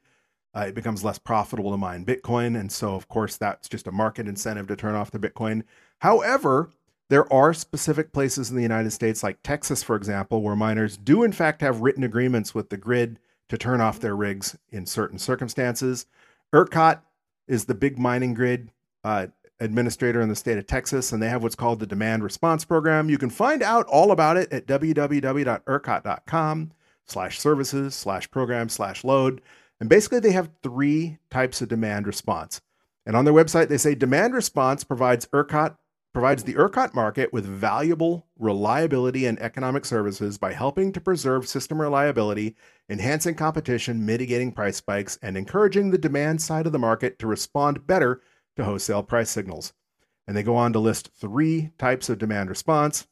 [0.54, 3.92] uh, it becomes less profitable to mine Bitcoin, and so of course that's just a
[3.92, 5.62] market incentive to turn off the Bitcoin.
[6.00, 6.70] However,
[7.10, 11.22] There are specific places in the United States, like Texas, for example, where miners do
[11.22, 15.18] in fact have written agreements with the grid to turn off their rigs in certain
[15.18, 16.06] circumstances.
[16.52, 17.00] ERCOT
[17.46, 18.70] is the big mining grid
[19.04, 19.26] uh,
[19.60, 23.10] administrator in the state of Texas, and they have what's called the Demand Response Program.
[23.10, 26.72] You can find out all about it at www.ercot.com
[27.06, 29.40] slash services slash program slash load.
[29.80, 32.60] And basically, they have three types of demand response.
[33.06, 35.76] And on their website, they say demand response provides ERCOT
[36.12, 41.80] provides the ERCOT market with valuable reliability and economic services by helping to preserve system
[41.80, 42.56] reliability,
[42.88, 47.86] enhancing competition, mitigating price spikes, and encouraging the demand side of the market to respond
[47.86, 48.20] better
[48.56, 49.74] to wholesale price signals.
[50.26, 53.06] And they go on to list three types of demand response.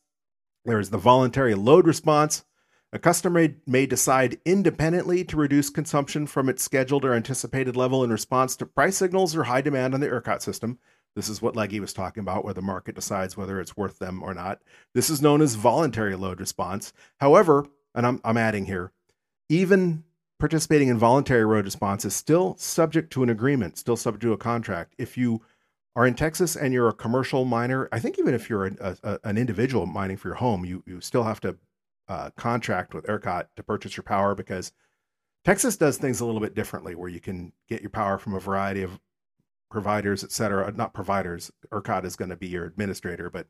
[0.65, 2.45] There is the voluntary load response.
[2.93, 8.11] A customer may decide independently to reduce consumption from its scheduled or anticipated level in
[8.11, 10.79] response to price signals or high demand on the ERCOT system.
[11.17, 14.23] This is what Leggy was talking about, where the market decides whether it's worth them
[14.23, 14.61] or not.
[14.95, 16.93] This is known as voluntary load response.
[17.19, 18.93] However, and I'm, I'm adding here,
[19.49, 20.05] even
[20.39, 24.37] participating in voluntary load response is still subject to an agreement, still subject to a
[24.37, 24.95] contract.
[24.99, 25.41] If you
[25.97, 29.19] are in Texas and you're a commercial miner, I think even if you're a, a,
[29.25, 31.57] an individual mining for your home, you you still have to
[32.09, 34.73] uh, contract with ERCOT to purchase your power because
[35.47, 38.41] Texas does things a little bit differently, where you can get your power from a
[38.41, 39.01] variety of
[39.71, 40.73] providers, et cetera.
[40.73, 41.51] Not providers.
[41.71, 43.47] ERCOT is going to be your administrator, but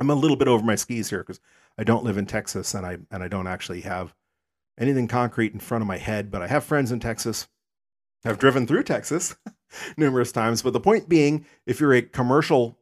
[0.00, 1.40] I'm a little bit over my skis here because
[1.78, 4.14] I don't live in Texas and I and I don't actually have
[4.78, 7.48] anything concrete in front of my head, but I have friends in Texas.
[8.24, 9.36] I've driven through Texas
[9.96, 10.62] numerous times.
[10.62, 12.78] But the point being, if you're a commercial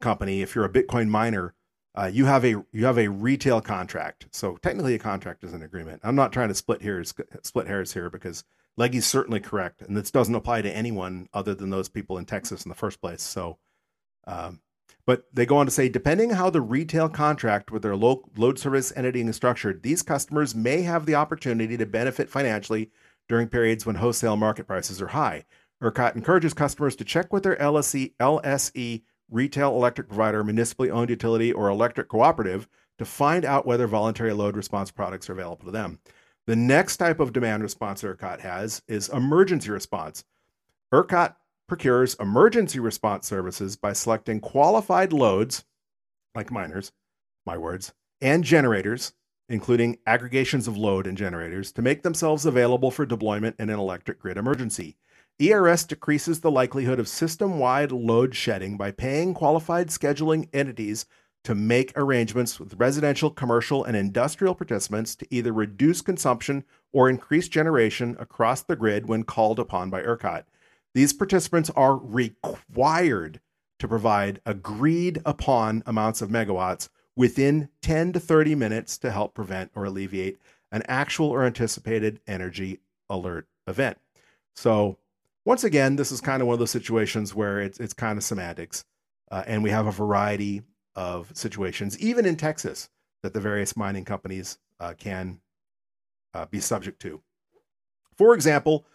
[0.00, 1.54] company, if you're a Bitcoin miner,
[1.94, 4.26] uh, you have a you have a retail contract.
[4.32, 6.00] So technically, a contract is an agreement.
[6.04, 8.44] I'm not trying to split hairs split hairs here because
[8.76, 12.64] Leggy's certainly correct, and this doesn't apply to anyone other than those people in Texas
[12.64, 13.22] in the first place.
[13.22, 13.58] So,
[14.26, 14.60] um,
[15.06, 18.92] but they go on to say, depending how the retail contract with their load service
[18.96, 22.90] entity is structured, these customers may have the opportunity to benefit financially
[23.28, 25.44] during periods when wholesale market prices are high.
[25.82, 31.52] ERCOT encourages customers to check with their LSE, LSE retail electric provider, municipally owned utility,
[31.52, 35.98] or electric cooperative to find out whether voluntary load response products are available to them.
[36.46, 40.24] The next type of demand response ERCOT has is emergency response.
[40.92, 41.34] ERCOT
[41.66, 45.64] procures emergency response services by selecting qualified loads,
[46.36, 46.92] like miners,
[47.44, 49.12] my words, and generators,
[49.48, 54.20] including aggregations of load and generators, to make themselves available for deployment in an electric
[54.20, 54.96] grid emergency.
[55.42, 61.06] ERS decreases the likelihood of system wide load shedding by paying qualified scheduling entities
[61.46, 67.46] to make arrangements with residential, commercial, and industrial participants to either reduce consumption or increase
[67.46, 70.42] generation across the grid when called upon by ERCOT.
[70.92, 73.38] These participants are required
[73.78, 79.70] to provide agreed upon amounts of megawatts within 10 to 30 minutes to help prevent
[79.76, 80.40] or alleviate
[80.72, 83.98] an actual or anticipated energy alert event.
[84.56, 84.98] So,
[85.44, 88.24] once again, this is kind of one of those situations where it's, it's kind of
[88.24, 88.84] semantics.
[89.30, 90.62] Uh, and we have a variety
[90.96, 92.88] of situations, even in Texas,
[93.22, 95.40] that the various mining companies uh, can
[96.34, 97.22] uh, be subject to.
[98.16, 98.86] For example,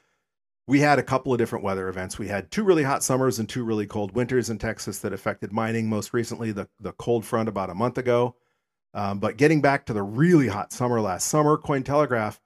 [0.68, 2.20] we had a couple of different weather events.
[2.20, 5.52] We had two really hot summers and two really cold winters in Texas that affected
[5.52, 5.88] mining.
[5.88, 8.36] Most recently, the, the cold front about a month ago.
[8.94, 12.40] Um, but getting back to the really hot summer last summer, Cointelegraph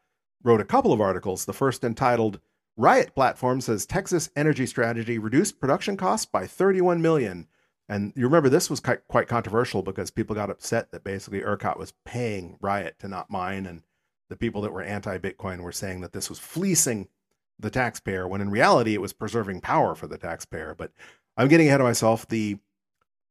[0.44, 1.46] wrote a couple of articles.
[1.46, 2.40] The first entitled
[2.78, 7.48] "Riot Platform says Texas Energy Strategy reduced production costs by 31 million."
[7.88, 11.94] And you remember this was quite, controversial because people got upset that basically ERCOT was
[12.04, 13.84] paying Riot to not mine, and
[14.30, 17.08] the people that were anti-Bitcoin were saying that this was fleecing
[17.60, 20.74] the taxpayer when in reality it was preserving power for the taxpayer.
[20.76, 20.92] But
[21.38, 22.28] I'm getting ahead of myself.
[22.28, 22.58] The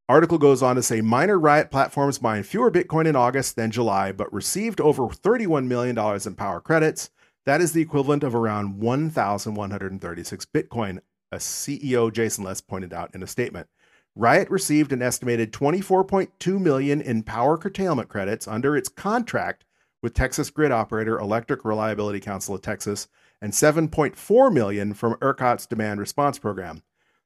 [0.09, 4.12] article goes on to say miner riot platforms mined fewer Bitcoin in August than July,
[4.12, 7.11] but received over $31 million in power credits.
[7.45, 11.01] That is the equivalent of around 1,136 Bitcoin,
[11.33, 13.69] a CEO Jason Les pointed out in a statement.
[14.16, 19.64] Riot received an estimated 24.2 million in power curtailment credits under its contract
[20.03, 23.09] with Texas grid operator Electric Reliability Council of Texas
[23.40, 26.83] and 7.4 million from ERCOT's demand response program.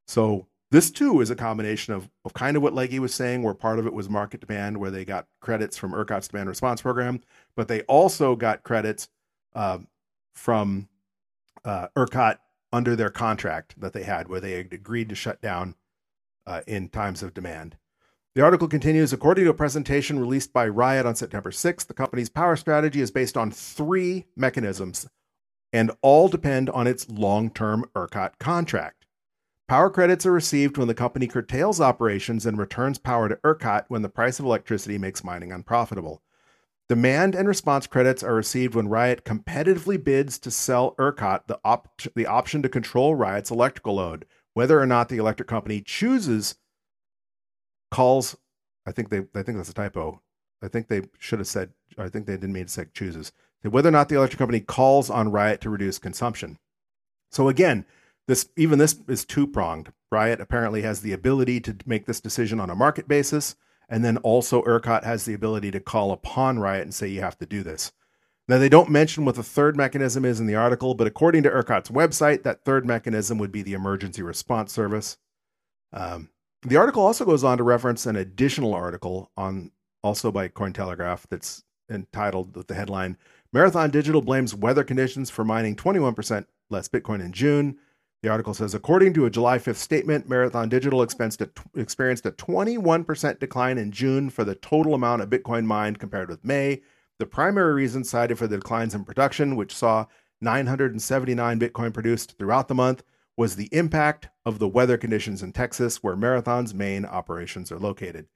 [0.06, 3.54] So this too is a combination of, of kind of what Leggy was saying, where
[3.54, 7.20] part of it was market demand, where they got credits from ERCOT's demand response program,
[7.54, 9.08] but they also got credits
[9.54, 9.78] uh,
[10.34, 10.88] from
[11.64, 12.38] uh, ERCOT
[12.72, 15.74] under their contract that they had, where they agreed to shut down
[16.48, 17.76] uh, in times of demand.
[18.34, 22.28] The article continues According to a presentation released by Riot on September 6th, the company's
[22.28, 25.06] power strategy is based on three mechanisms
[25.72, 29.06] and all depend on its long term ERCOT contract.
[29.68, 34.00] Power credits are received when the company curtails operations and returns power to ERCOT when
[34.00, 36.22] the price of electricity makes mining unprofitable.
[36.88, 42.00] Demand and response credits are received when Riot competitively bids to sell ERCOT the, op-
[42.16, 44.24] the option to control Riot's electrical load,
[44.58, 46.56] whether or not the electric company chooses
[47.92, 48.36] calls.
[48.84, 49.18] I think they.
[49.18, 50.20] I think that's a typo.
[50.60, 51.70] I think they should have said.
[51.96, 53.30] I think they didn't mean to say chooses.
[53.62, 56.58] Whether or not the electric company calls on Riot to reduce consumption.
[57.30, 57.86] So again,
[58.26, 59.92] this even this is two pronged.
[60.10, 63.54] Riot apparently has the ability to make this decision on a market basis,
[63.88, 67.38] and then also ERCOT has the ability to call upon Riot and say you have
[67.38, 67.92] to do this.
[68.48, 71.50] Now they don't mention what the third mechanism is in the article, but according to
[71.50, 75.18] ERCOT's website, that third mechanism would be the emergency response service.
[75.92, 76.30] Um,
[76.62, 79.70] the article also goes on to reference an additional article on
[80.02, 83.16] also by Cointelegraph that's entitled with the headline
[83.52, 87.78] Marathon Digital blames weather conditions for mining 21% less Bitcoin in June.
[88.22, 93.78] The article says, according to a July 5th statement, Marathon Digital experienced a 21% decline
[93.78, 96.82] in June for the total amount of Bitcoin mined compared with May.
[97.18, 100.06] The primary reason cited for the declines in production, which saw
[100.40, 103.02] 979 Bitcoin produced throughout the month,
[103.36, 108.26] was the impact of the weather conditions in Texas, where Marathon's main operations are located.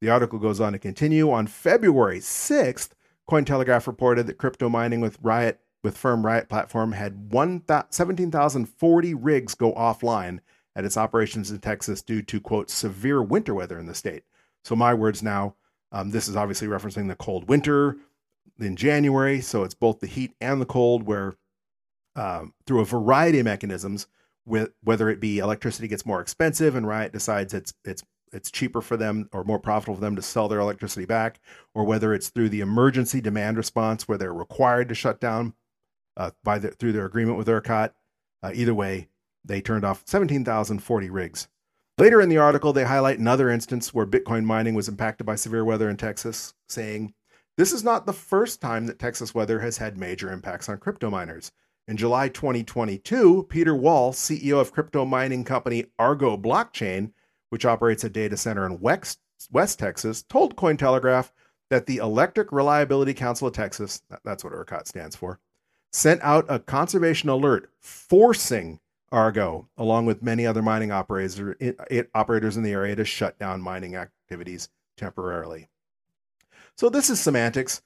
[0.00, 1.30] The article goes on to continue.
[1.30, 2.90] On February 6th,
[3.30, 9.72] Cointelegraph reported that crypto mining with Riot with firm Riot Platform had 17,040 rigs go
[9.74, 10.40] offline
[10.74, 14.24] at its operations in Texas due to, quote, severe winter weather in the state.
[14.64, 15.54] So, my words now,
[15.92, 17.96] um, this is obviously referencing the cold winter
[18.58, 19.40] in January.
[19.40, 21.34] So, it's both the heat and the cold, where
[22.14, 24.06] um, through a variety of mechanisms,
[24.46, 28.80] with, whether it be electricity gets more expensive and Riot decides it's it's it's cheaper
[28.80, 31.40] for them or more profitable for them to sell their electricity back,
[31.74, 35.54] or whether it's through the emergency demand response where they're required to shut down
[36.16, 37.92] uh, by the, through their agreement with ERCOT.
[38.42, 39.08] Uh, either way,
[39.44, 41.48] they turned off 17,040 rigs.
[41.98, 45.64] Later in the article, they highlight another instance where Bitcoin mining was impacted by severe
[45.64, 47.14] weather in Texas, saying,
[47.56, 51.08] This is not the first time that Texas weather has had major impacts on crypto
[51.08, 51.52] miners.
[51.88, 57.12] In July 2022, Peter Wall, CEO of crypto mining company Argo Blockchain,
[57.48, 61.30] which operates a data center in West, West Texas, told Cointelegraph
[61.70, 65.40] that the Electric Reliability Council of Texas, that's what ERCOT stands for,
[65.92, 71.40] sent out a conservation alert forcing Argo, along with many other mining operators,
[72.14, 75.70] operators in the area, to shut down mining activities temporarily.
[76.76, 77.82] So this is semantics,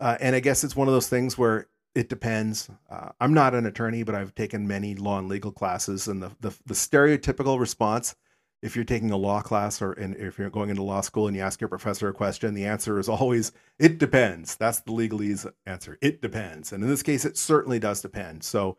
[0.00, 2.68] uh, and I guess it's one of those things where it depends.
[2.90, 6.32] Uh, I'm not an attorney, but I've taken many law and legal classes, and the,
[6.40, 8.16] the, the stereotypical response
[8.62, 11.42] if you're taking a law class or if you're going into law school and you
[11.42, 14.56] ask your professor a question, the answer is always it depends.
[14.56, 15.98] That's the legalese answer.
[16.00, 16.72] It depends.
[16.72, 18.44] And in this case, it certainly does depend.
[18.44, 18.76] So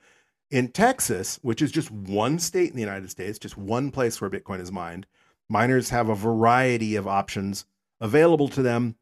[0.49, 4.30] in Texas, which is just one state in the United States, just one place where
[4.30, 5.06] Bitcoin is mined,
[5.49, 7.65] miners have a variety of options
[7.99, 8.95] available to them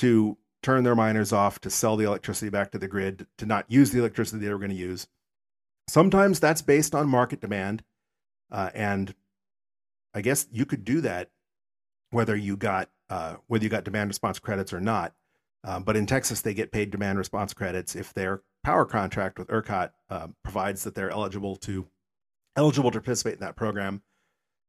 [0.00, 3.64] to turn their miners off, to sell the electricity back to the grid, to not
[3.68, 5.06] use the electricity they were going to use.
[5.88, 7.82] Sometimes that's based on market demand.
[8.50, 9.14] Uh, and
[10.14, 11.30] I guess you could do that
[12.10, 15.14] whether you got uh, whether you got demand response credits or not.
[15.62, 19.48] Uh, but in Texas, they get paid demand response credits if their power contract with
[19.48, 21.86] ERCOT uh, provides that they're eligible to
[22.56, 24.02] eligible to participate in that program.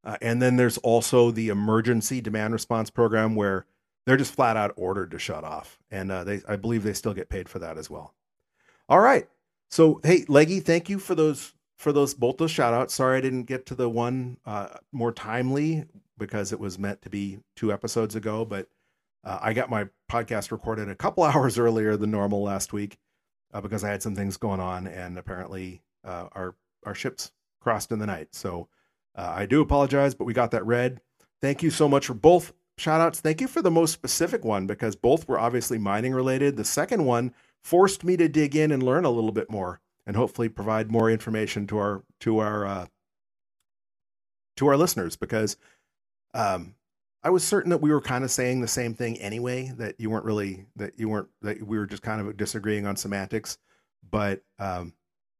[0.04, 3.66] Uh, and then there's also the emergency demand response program where
[4.06, 7.14] they're just flat out ordered to shut off, and uh, they I believe they still
[7.14, 8.14] get paid for that as well.
[8.88, 9.28] All right,
[9.70, 12.94] so hey, Leggy, thank you for those for those both those shout outs.
[12.94, 15.84] Sorry I didn't get to the one uh, more timely
[16.18, 18.68] because it was meant to be two episodes ago, but
[19.24, 22.98] uh, I got my podcast recorded a couple hours earlier than normal last week
[23.52, 27.92] uh, because I had some things going on, and apparently uh, our our ships crossed
[27.92, 28.28] in the night.
[28.34, 28.68] So
[29.14, 31.00] uh, I do apologize, but we got that read.
[31.40, 33.20] Thank you so much for both shout outs.
[33.20, 36.56] Thank you for the most specific one because both were obviously mining related.
[36.56, 40.16] The second one forced me to dig in and learn a little bit more and
[40.16, 42.86] hopefully provide more information to our to our uh,
[44.56, 45.56] to our listeners because
[46.34, 46.74] um,
[47.22, 49.72] I was certain that we were kind of saying the same thing anyway.
[49.76, 52.96] That you weren't really that you weren't that we were just kind of disagreeing on
[52.96, 53.58] semantics,
[54.10, 54.92] but um,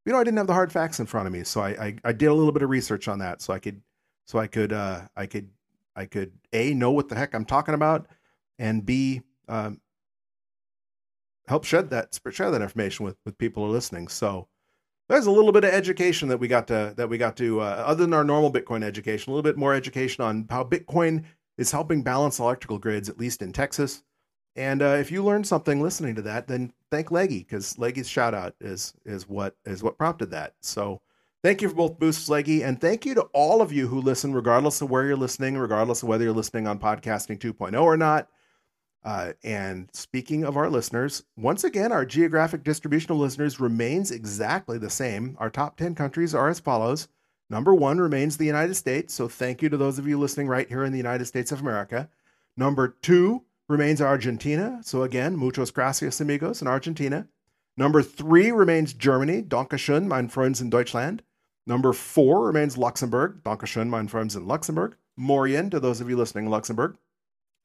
[0.07, 1.97] you know I didn't have the hard facts in front of me, so I, I,
[2.05, 3.81] I did a little bit of research on that so I could
[4.27, 5.51] so I could uh, I could
[5.95, 8.07] I could a know what the heck I'm talking about,
[8.59, 9.81] and b um,
[11.47, 14.09] help shed that share that information with with people who are listening.
[14.09, 14.49] So
[15.09, 17.85] there's a little bit of education that we got to that we got to uh,
[17.87, 21.25] other than our normal Bitcoin education, a little bit more education on how Bitcoin
[21.59, 24.03] is helping balance electrical grids, at least in Texas.
[24.57, 28.35] And uh, if you learned something listening to that, then thank Leggy because Leggy's shout
[28.35, 30.55] out is is what is what prompted that.
[30.61, 31.01] So
[31.43, 34.33] Thank you for both Boost Leggy, and thank you to all of you who listen,
[34.33, 38.29] regardless of where you're listening, regardless of whether you're listening on Podcasting 2.0 or not.
[39.05, 44.79] Uh, and speaking of our listeners, once again, our geographic distribution of listeners remains exactly
[44.79, 45.37] the same.
[45.41, 47.09] Our top 10 countries are as follows.
[47.51, 49.13] Number one remains the United States.
[49.13, 51.61] So thank you to those of you listening right here in the United States of
[51.61, 52.09] America.
[52.57, 54.79] Number two remains Argentina.
[54.85, 57.27] So again, muchos gracias, amigos, in Argentina.
[57.77, 59.43] Number three remains Germany.
[59.43, 61.23] Dankeschön, mein Freunds in Deutschland.
[61.67, 63.43] Number four remains Luxembourg.
[63.45, 64.97] Dankeschön, mein Freunds in Luxembourg.
[65.19, 66.97] Morien, to those of you listening in Luxembourg.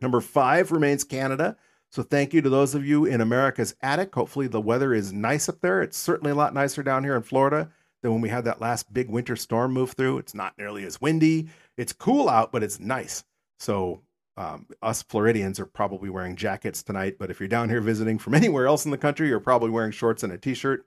[0.01, 1.57] Number five remains Canada.
[1.89, 4.13] So thank you to those of you in America's attic.
[4.13, 5.81] Hopefully the weather is nice up there.
[5.81, 7.69] It's certainly a lot nicer down here in Florida
[8.01, 10.17] than when we had that last big winter storm move through.
[10.19, 11.49] It's not nearly as windy.
[11.77, 13.23] It's cool out, but it's nice.
[13.59, 14.01] So
[14.35, 17.15] um, us Floridians are probably wearing jackets tonight.
[17.17, 19.91] But if you're down here visiting from anywhere else in the country, you're probably wearing
[19.91, 20.85] shorts and a t-shirt.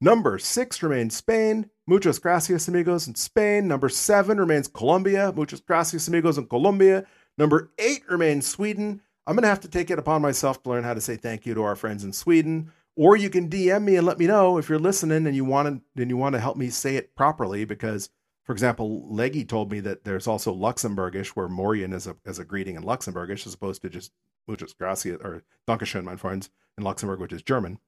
[0.00, 1.68] Number six remains Spain.
[1.86, 3.68] Muchas gracias, amigos, in Spain.
[3.68, 5.30] Number seven remains Colombia.
[5.36, 7.04] Muchas gracias, amigos, in Colombia.
[7.36, 9.02] Number eight remains Sweden.
[9.26, 11.44] I'm going to have to take it upon myself to learn how to say thank
[11.44, 12.72] you to our friends in Sweden.
[12.96, 15.68] Or you can DM me and let me know if you're listening and you want
[15.68, 17.66] to and you want to help me say it properly.
[17.66, 18.08] Because,
[18.44, 22.44] for example, Leggy told me that there's also Luxembourgish, where Morian is a as a
[22.44, 24.12] greeting in Luxembourgish, as opposed to just
[24.48, 27.78] muchas gracias or Dankeschön, mein friends, in Luxembourg, which is German.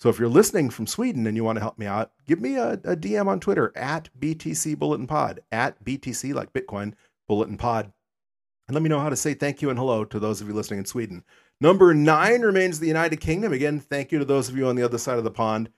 [0.00, 2.56] So if you're listening from Sweden and you want to help me out, give me
[2.56, 6.94] a, a DM on Twitter at BTC Bulletin Pod, at BTC like Bitcoin
[7.28, 7.92] Bulletin Pod
[8.70, 10.54] and let me know how to say thank you and hello to those of you
[10.54, 11.24] listening in Sweden.
[11.60, 13.52] Number nine remains the United Kingdom.
[13.52, 15.70] Again, thank you to those of you on the other side of the pond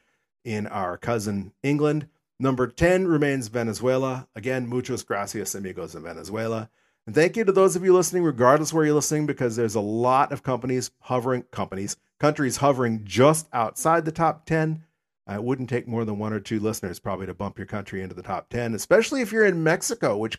[0.44, 2.06] in our cousin England.
[2.38, 4.28] Number 10 remains Venezuela.
[4.36, 6.68] Again, muchos gracias, amigos in Venezuela.
[7.06, 9.80] And thank you to those of you listening, regardless where you're listening, because there's a
[9.80, 14.84] lot of companies hovering, companies, countries hovering just outside the top 10.
[15.28, 18.02] Uh, it wouldn't take more than one or two listeners probably to bump your country
[18.02, 20.38] into the top 10, especially if you're in Mexico, which,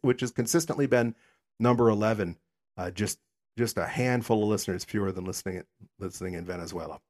[0.00, 1.14] which has consistently been
[1.58, 2.36] number 11
[2.78, 3.18] uh, just
[3.58, 5.64] just a handful of listeners fewer than listening
[5.98, 7.00] listening in Venezuela.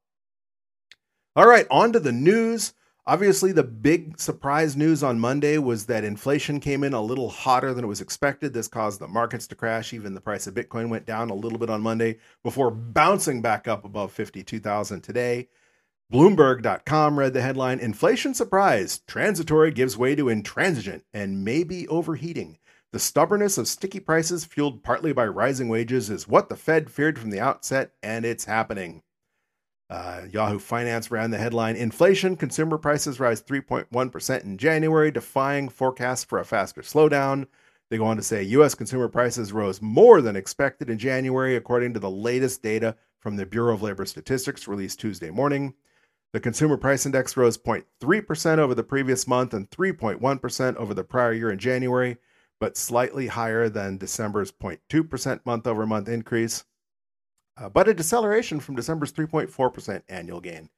[1.36, 2.72] All right, on to the news.
[3.09, 7.72] Obviously, the big surprise news on Monday was that inflation came in a little hotter
[7.72, 8.52] than it was expected.
[8.52, 9.94] This caused the markets to crash.
[9.94, 13.66] Even the price of Bitcoin went down a little bit on Monday before bouncing back
[13.66, 15.48] up above 52,000 today.
[16.12, 19.00] Bloomberg.com read the headline Inflation surprise.
[19.06, 22.59] Transitory gives way to intransigent and maybe overheating.
[22.92, 27.18] The stubbornness of sticky prices, fueled partly by rising wages, is what the Fed feared
[27.18, 29.02] from the outset, and it's happening.
[29.91, 36.24] Uh, Yahoo Finance ran the headline Inflation, consumer prices rise 3.1% in January, defying forecasts
[36.24, 37.47] for a faster slowdown.
[37.91, 38.74] They go on to say U.S.
[38.74, 43.47] consumer prices rose more than expected in January, according to the latest data from the
[43.47, 45.72] Bureau of Labor Statistics released Tuesday morning.
[46.34, 51.32] The consumer price index rose 0.3% over the previous month and 3.1% over the prior
[51.32, 52.18] year in January,
[52.61, 56.64] but slightly higher than December's 0.2% month over month increase,
[57.59, 60.68] uh, but a deceleration from December's 3.4% annual gain.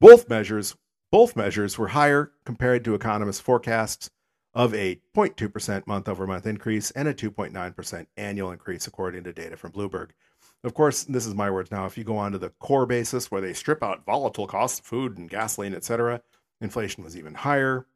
[0.00, 0.76] Both measures,
[1.10, 4.10] both measures were higher compared to economists' forecasts
[4.54, 9.56] of a 0.2% month over month increase and a 2.9% annual increase, according to data
[9.56, 10.10] from Bloomberg.
[10.64, 11.86] Of course, this is my words now.
[11.86, 15.16] If you go on to the core basis where they strip out volatile costs food
[15.16, 16.22] and gasoline, etc.,
[16.60, 17.86] inflation was even higher.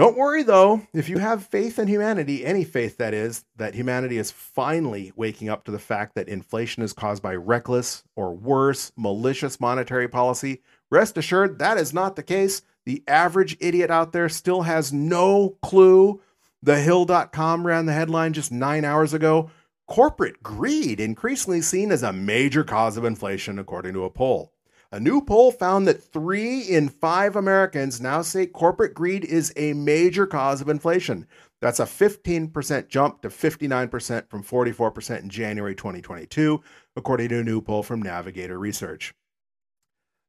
[0.00, 4.16] Don't worry though, if you have faith in humanity, any faith that is, that humanity
[4.16, 8.92] is finally waking up to the fact that inflation is caused by reckless or worse,
[8.96, 12.62] malicious monetary policy, rest assured that is not the case.
[12.86, 16.22] The average idiot out there still has no clue.
[16.64, 19.50] TheHill.com ran the headline just nine hours ago.
[19.86, 24.54] Corporate greed increasingly seen as a major cause of inflation, according to a poll.
[24.92, 29.72] A new poll found that three in five Americans now say corporate greed is a
[29.72, 31.28] major cause of inflation.
[31.60, 36.60] That's a 15% jump to 59% from 44% in January 2022,
[36.96, 39.14] according to a new poll from Navigator Research.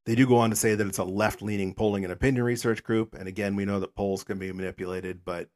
[0.06, 2.84] They do go on to say that it's a left leaning polling and opinion research
[2.84, 3.14] group.
[3.14, 5.48] And again, we know that polls can be manipulated, but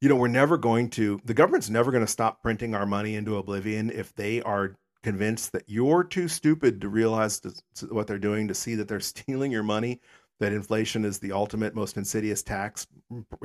[0.00, 3.14] you know, we're never going to, the government's never going to stop printing our money
[3.14, 4.74] into oblivion if they are
[5.06, 7.40] convinced that you're too stupid to realize
[7.90, 10.00] what they're doing, to see that they're stealing your money,
[10.40, 12.88] that inflation is the ultimate, most insidious tax,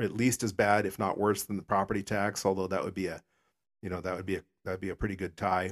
[0.02, 2.44] at least as bad, if not worse, than the property tax.
[2.44, 3.22] Although that would be a,
[3.80, 5.70] you know, that would be a that'd be a pretty good tie.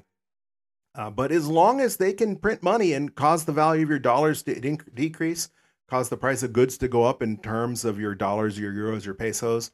[0.94, 3.98] Uh, but as long as they can print money and cause the value of your
[3.98, 5.50] dollars to inc- decrease,
[5.88, 9.04] cause the price of goods to go up in terms of your dollars, your euros,
[9.04, 9.72] your pesos,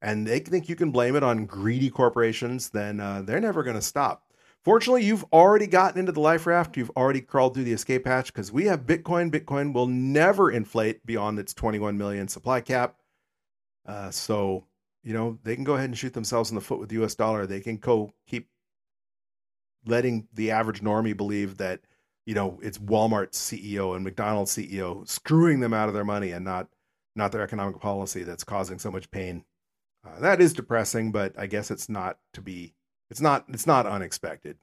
[0.00, 3.76] and they think you can blame it on greedy corporations, then uh, they're never going
[3.76, 4.27] to stop.
[4.68, 6.76] Fortunately, you've already gotten into the life raft.
[6.76, 9.30] You've already crawled through the escape hatch because we have Bitcoin.
[9.30, 12.96] Bitcoin will never inflate beyond its 21 million supply cap.
[13.86, 14.66] Uh, so,
[15.02, 17.14] you know, they can go ahead and shoot themselves in the foot with the US
[17.14, 17.46] dollar.
[17.46, 18.50] They can go keep
[19.86, 21.80] letting the average normie believe that,
[22.26, 26.44] you know, it's Walmart CEO and McDonald's CEO screwing them out of their money and
[26.44, 26.68] not
[27.16, 29.46] not their economic policy that's causing so much pain.
[30.06, 32.74] Uh, that is depressing, but I guess it's not to be
[33.10, 34.58] it's not it's not unexpected.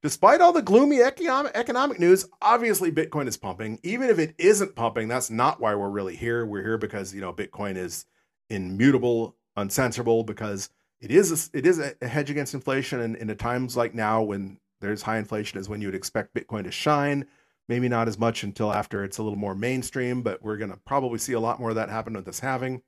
[0.00, 3.80] Despite all the gloomy economic news, obviously Bitcoin is pumping.
[3.82, 6.46] Even if it isn't pumping, that's not why we're really here.
[6.46, 8.06] We're here because you know Bitcoin is
[8.48, 10.70] immutable, uncensorable, because
[11.00, 13.00] it is a, it is a hedge against inflation.
[13.00, 16.64] And in times like now, when there's high inflation, is when you would expect Bitcoin
[16.64, 17.26] to shine.
[17.68, 20.78] Maybe not as much until after it's a little more mainstream, but we're going to
[20.78, 22.82] probably see a lot more of that happen with this halving.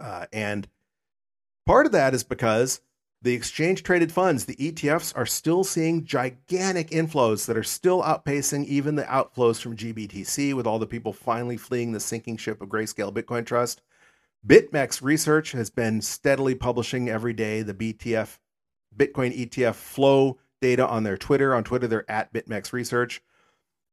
[0.00, 0.68] Uh, and
[1.66, 2.80] part of that is because
[3.24, 8.66] the exchange traded funds, the ETFs, are still seeing gigantic inflows that are still outpacing
[8.66, 12.68] even the outflows from GBTC, with all the people finally fleeing the sinking ship of
[12.68, 13.80] Grayscale Bitcoin Trust.
[14.46, 18.36] BitMEX Research has been steadily publishing every day the BTF
[18.94, 21.54] Bitcoin ETF flow data on their Twitter.
[21.54, 23.22] On Twitter, they're at BitMEX Research.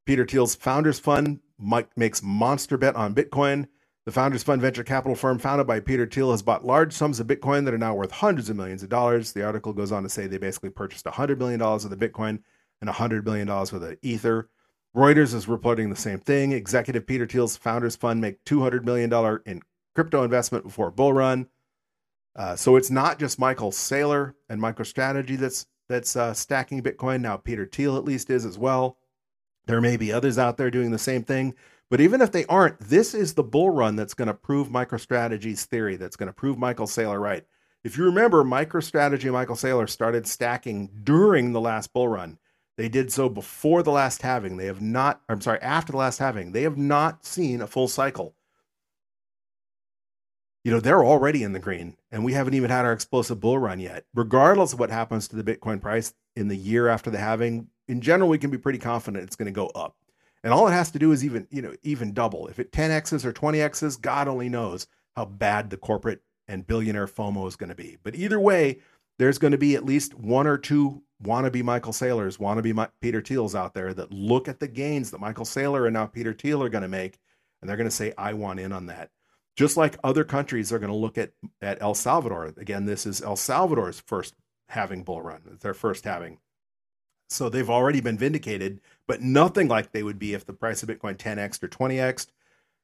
[0.05, 1.41] Peter Thiel's founders fund
[1.97, 3.69] makes monster bet on Bitcoin.
[4.05, 7.29] The Founders Fund venture capital firm founded by Peter Thiel has bought large sums of
[7.29, 9.33] Bitcoin that are now worth hundreds of millions of dollars.
[9.33, 12.41] The article goes on to say they basically purchased $100 million of the Bitcoin
[12.81, 14.51] and $100 million worth of Ether.
[14.97, 16.51] Reuters is reporting the same thing.
[16.51, 19.63] Executive Peter Thiel's Founders Fund make $200 million in
[19.95, 21.47] crypto investment before bull run.
[22.35, 27.21] Uh, so it's not just Michael Saylor and MicroStrategy that's that's uh, stacking Bitcoin.
[27.21, 28.97] Now Peter Thiel at least is as well.
[29.67, 31.55] There may be others out there doing the same thing.
[31.93, 35.67] But even if they aren't, this is the bull run that's going to prove MicroStrategy's
[35.67, 37.45] theory, that's going to prove Michael Saylor right.
[37.85, 42.39] If you remember, MicroStrategy and Michael Saylor started stacking during the last bull run.
[42.79, 44.57] They did so before the last halving.
[44.57, 46.53] They have not, I'm sorry, after the last halving.
[46.53, 48.35] They have not seen a full cycle.
[50.65, 53.59] You know, they're already in the green, and we haven't even had our explosive bull
[53.59, 54.07] run yet.
[54.15, 58.01] Regardless of what happens to the Bitcoin price in the year after the halving, in
[58.01, 59.95] general, we can be pretty confident it's going to go up.
[60.45, 62.49] And all it has to do is even, you know, even double.
[62.49, 67.47] If it 10x's or 20x's, God only knows how bad the corporate and billionaire FOMO
[67.47, 67.99] is going to be.
[68.03, 68.81] But either way,
[69.19, 73.23] there's going to be at least one or two wannabe Michael Saylors, wannabe My- Peter
[73.23, 76.63] Thiels out there that look at the gains that Michael Saylor and now Peter Thiel
[76.63, 77.19] are going to make,
[77.61, 79.11] and they're going to say, I want in on that.
[79.57, 82.53] Just like other countries are going to look at, at El Salvador.
[82.57, 84.35] Again, this is El Salvador's first
[84.71, 86.39] having bull run, their first halving.
[87.33, 90.89] So they've already been vindicated, but nothing like they would be if the price of
[90.89, 92.27] Bitcoin 10x or 20x.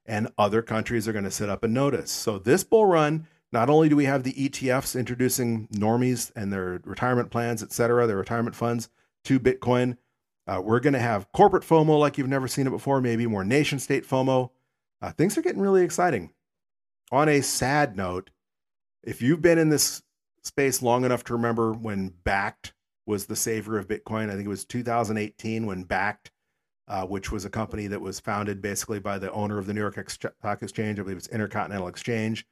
[0.06, 2.10] And other countries are going to sit up and notice.
[2.10, 6.80] So this bull run, not only do we have the ETFs introducing normies and their
[6.84, 8.88] retirement plans, et cetera, their retirement funds
[9.24, 9.98] to Bitcoin,
[10.46, 13.44] uh, we're going to have corporate FOMO like you've never seen it before, maybe more
[13.44, 14.50] nation state FOMO.
[15.02, 16.32] Uh, things are getting really exciting.
[17.12, 18.30] On a sad note,
[19.02, 20.02] if you've been in this
[20.42, 22.72] space long enough to remember when Bakkt
[23.08, 24.28] was the savior of Bitcoin.
[24.28, 26.30] I think it was 2018 when Bakkt,
[26.86, 29.80] uh, which was a company that was founded basically by the owner of the New
[29.80, 31.00] York Stock Exchange.
[31.00, 32.46] I believe it's Intercontinental Exchange.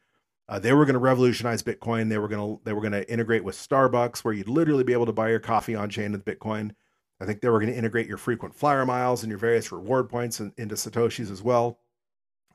[0.49, 2.09] Uh, they were going to revolutionize Bitcoin.
[2.09, 4.95] They were going to they were going to integrate with Starbucks, where you'd literally be
[4.95, 6.73] able to buy your coffee on chain with Bitcoin.
[7.21, 10.09] I think they were going to integrate your frequent flyer miles and your various reward
[10.09, 11.81] points in, into satoshis as well.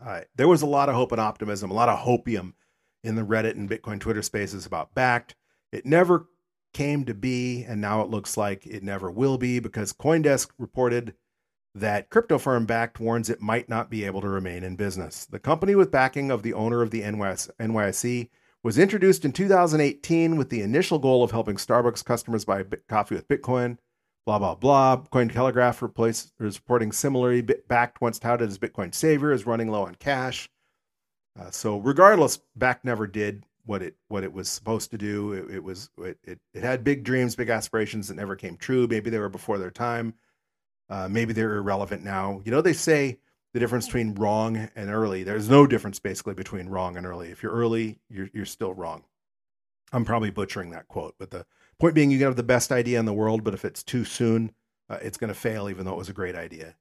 [0.04, 2.54] Uh, there was a lot of hope and optimism, a lot of hopium
[3.04, 5.34] in the Reddit and Bitcoin Twitter spaces about Bakkt.
[5.72, 6.28] It never
[6.74, 11.13] came to be, and now it looks like it never will be because CoinDesk reported
[11.74, 15.26] that crypto firm Bakkt warns it might not be able to remain in business.
[15.26, 18.30] The company, with backing of the owner of the NYS, NYSE,
[18.63, 23.28] was introduced in 2018 with the initial goal of helping Starbucks customers buy coffee with
[23.28, 23.78] Bitcoin.
[24.26, 24.97] Blah blah blah.
[25.11, 27.41] Cointelegraph replaced is reporting similarly.
[27.41, 30.47] Bakkt once touted as Bitcoin savior is running low on cash.
[31.39, 35.34] Uh, so regardless, Bakkt never did what it what it was supposed to do.
[35.34, 38.88] It, it was it, it, it had big dreams, big aspirations that never came true.
[38.88, 40.14] Maybe they were before their time.
[40.89, 42.41] Uh, maybe they're irrelevant now.
[42.43, 43.20] You know, they say
[43.53, 45.24] the difference between wrong and early.
[45.24, 47.30] There's no difference basically between wrong and early.
[47.30, 49.03] If you're early, you're you're still wrong.
[49.93, 51.45] I'm probably butchering that quote, but the
[51.80, 54.05] point being, you can have the best idea in the world, but if it's too
[54.05, 54.53] soon,
[54.89, 56.76] uh, it's going to fail, even though it was a great idea.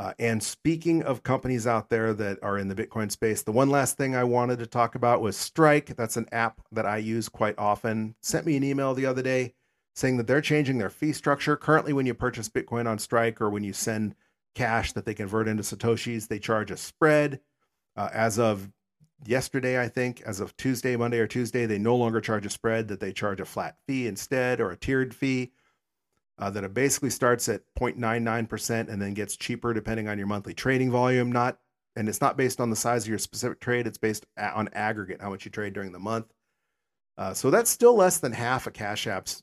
[0.00, 3.68] Uh, and speaking of companies out there that are in the Bitcoin space, the one
[3.68, 5.94] last thing I wanted to talk about was Strike.
[5.94, 8.14] That's an app that I use quite often.
[8.22, 9.52] Sent me an email the other day
[9.94, 11.54] saying that they're changing their fee structure.
[11.54, 14.14] Currently, when you purchase Bitcoin on Strike or when you send
[14.54, 17.40] cash that they convert into Satoshis, they charge a spread.
[17.94, 18.70] Uh, as of
[19.26, 22.88] yesterday, I think, as of Tuesday, Monday, or Tuesday, they no longer charge a spread,
[22.88, 25.52] that they charge a flat fee instead or a tiered fee
[26.40, 30.54] uh, that it basically starts at 0.99% and then gets cheaper depending on your monthly
[30.54, 31.30] trading volume.
[31.30, 31.58] Not
[31.96, 35.20] and it's not based on the size of your specific trade; it's based on aggregate,
[35.20, 36.32] how much you trade during the month.
[37.18, 39.42] Uh, so that's still less than half a Cash App's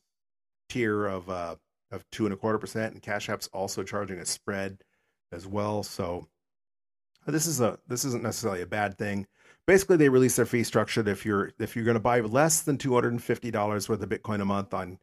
[0.69, 1.55] tier of uh,
[1.91, 4.79] of two and a quarter percent, and Cash App's also charging a spread
[5.31, 5.83] as well.
[5.83, 6.27] So
[7.27, 9.27] uh, this is a this isn't necessarily a bad thing.
[9.67, 12.61] Basically, they release their fee structure that if you're if you're going to buy less
[12.61, 14.97] than two hundred and fifty dollars worth of Bitcoin a month on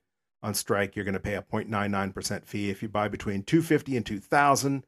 [0.44, 2.68] on strike, you're going to pay a 0.99% fee.
[2.68, 4.86] If you buy between 250 and 2000,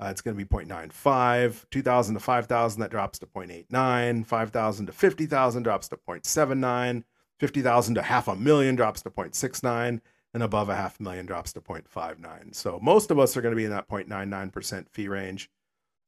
[0.00, 1.66] uh, it's going to be 0.95.
[1.70, 4.26] 2000 to 5000, that drops to 0.89.
[4.26, 7.04] 5000 to 50,000 drops to 0.79.
[7.38, 10.00] 50,000 to half a million drops to 0.69.
[10.32, 12.54] And above a half million drops to 0.59.
[12.54, 15.50] So most of us are going to be in that 0.99% fee range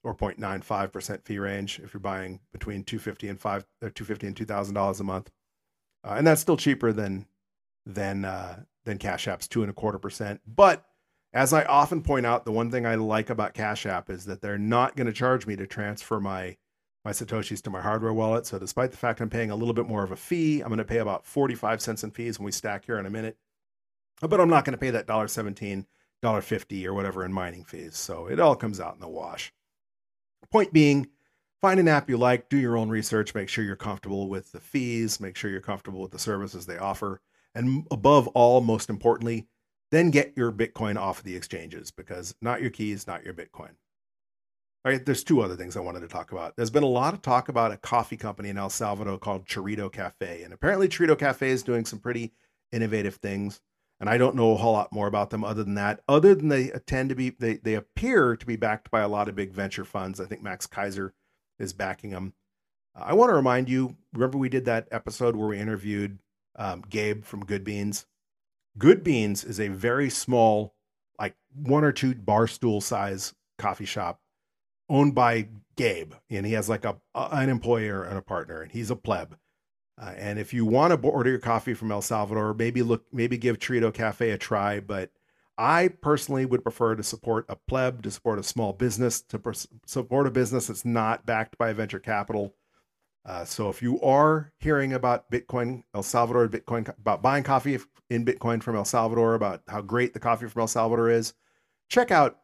[0.02, 5.00] or 0.95% fee range if you're buying between 250 and 5 or 250 and $2,000
[5.00, 5.30] a month.
[6.04, 7.26] Uh, and that's still cheaper than
[7.88, 10.40] than uh, than Cash App's two and a quarter percent.
[10.46, 10.84] But
[11.32, 14.40] as I often point out, the one thing I like about Cash App is that
[14.40, 16.56] they're not going to charge me to transfer my
[17.04, 18.44] my satoshis to my hardware wallet.
[18.44, 20.78] So despite the fact I'm paying a little bit more of a fee, I'm going
[20.78, 23.36] to pay about 45 cents in fees when we stack here in a minute.
[24.20, 25.86] But I'm not going to pay that dollar 17,
[26.22, 27.96] dollar 50 or whatever in mining fees.
[27.96, 29.52] So it all comes out in the wash.
[30.50, 31.08] Point being,
[31.60, 34.60] find an app you like, do your own research, make sure you're comfortable with the
[34.60, 37.20] fees, make sure you're comfortable with the services they offer.
[37.58, 39.48] And above all, most importantly,
[39.90, 43.72] then get your Bitcoin off the exchanges because not your keys, not your Bitcoin.
[44.84, 46.54] All right, there's two other things I wanted to talk about.
[46.54, 49.90] There's been a lot of talk about a coffee company in El Salvador called Chorrito
[49.90, 50.44] Cafe.
[50.44, 52.32] And apparently, Chorrito Cafe is doing some pretty
[52.70, 53.60] innovative things.
[53.98, 56.00] And I don't know a whole lot more about them other than that.
[56.08, 59.28] Other than they tend to be, they, they appear to be backed by a lot
[59.28, 60.20] of big venture funds.
[60.20, 61.10] I think Max Keiser
[61.58, 62.34] is backing them.
[62.94, 66.20] I want to remind you remember, we did that episode where we interviewed
[66.56, 68.06] um, Gabe from Good Beans.
[68.76, 70.74] Good Beans is a very small,
[71.18, 74.20] like one or two bar stool size coffee shop
[74.88, 78.90] owned by Gabe, and he has like a, an employer and a partner, and he's
[78.90, 79.36] a pleb.
[80.00, 83.36] Uh, and if you want to order your coffee from El Salvador, maybe look, maybe
[83.36, 84.78] give Chorrito Cafe a try.
[84.80, 85.10] But
[85.56, 89.40] I personally would prefer to support a pleb, to support a small business, to
[89.86, 92.54] support a business that's not backed by venture capital.
[93.28, 98.24] Uh, so if you are hearing about Bitcoin, El Salvador, Bitcoin, about buying coffee in
[98.24, 101.34] Bitcoin from El Salvador, about how great the coffee from El Salvador is,
[101.90, 102.38] check out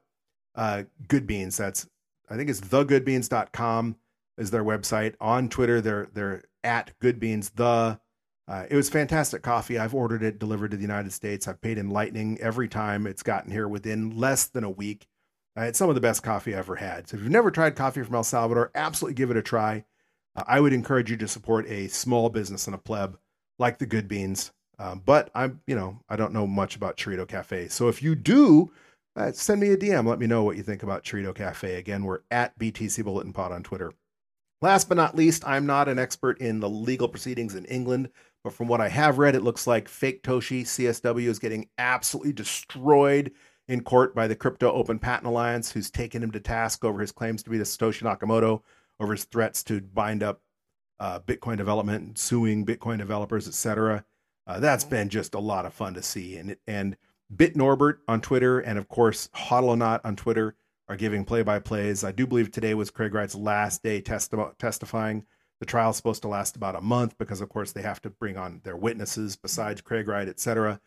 [0.55, 1.57] uh, Good Beans.
[1.57, 1.89] That's
[2.29, 3.97] I think it's thegoodbeans.com
[4.37, 5.15] is their website.
[5.23, 7.99] On Twitter, they're they're at Good Beans the.
[8.47, 9.79] Uh, it was fantastic coffee.
[9.79, 11.49] I've ordered it delivered to the United States.
[11.49, 15.07] I've paid in Lightning every time it's gotten here within less than a week.
[15.57, 17.09] Uh, it's some of the best coffee I've ever had.
[17.09, 19.87] So if you've never tried coffee from El Salvador, absolutely give it a try.
[20.37, 23.19] I would encourage you to support a small business and a pleb
[23.59, 24.53] like the Good Beans.
[24.79, 27.69] Um, but I'm, you know, I don't know much about Chorrito Cafe.
[27.69, 28.73] So if you do,
[29.17, 30.07] uh, send me a DM.
[30.07, 31.77] Let me know what you think about Chorrito Cafe.
[31.77, 33.93] Again, we're at BTC Bulletin Pod on Twitter.
[34.61, 38.09] Last but not least, I'm not an expert in the legal proceedings in England,
[38.43, 43.31] but from what I have read, it looks like Faketoshi CSW is getting absolutely destroyed
[43.69, 47.13] in court by the Crypto Open Patent Alliance, who's taken him to task over his
[47.13, 48.63] claims to be the Satoshi Nakamoto,
[49.01, 50.41] over his threats to bind up
[51.01, 54.05] uh, Bitcoin development, suing Bitcoin developers, etc.
[54.47, 56.37] Uh, that's been just a lot of fun to see.
[56.37, 56.97] And and
[57.35, 60.55] BitNorbert on Twitter, and of course Hodlonaut on Twitter
[60.89, 62.05] are giving play-by-plays.
[62.05, 65.25] I do believe today was Craig Wright's last day testi- testifying.
[65.61, 68.11] The trial is supposed to last about a month because, of course, they have to
[68.11, 70.81] bring on their witnesses besides Craig Wright, etc.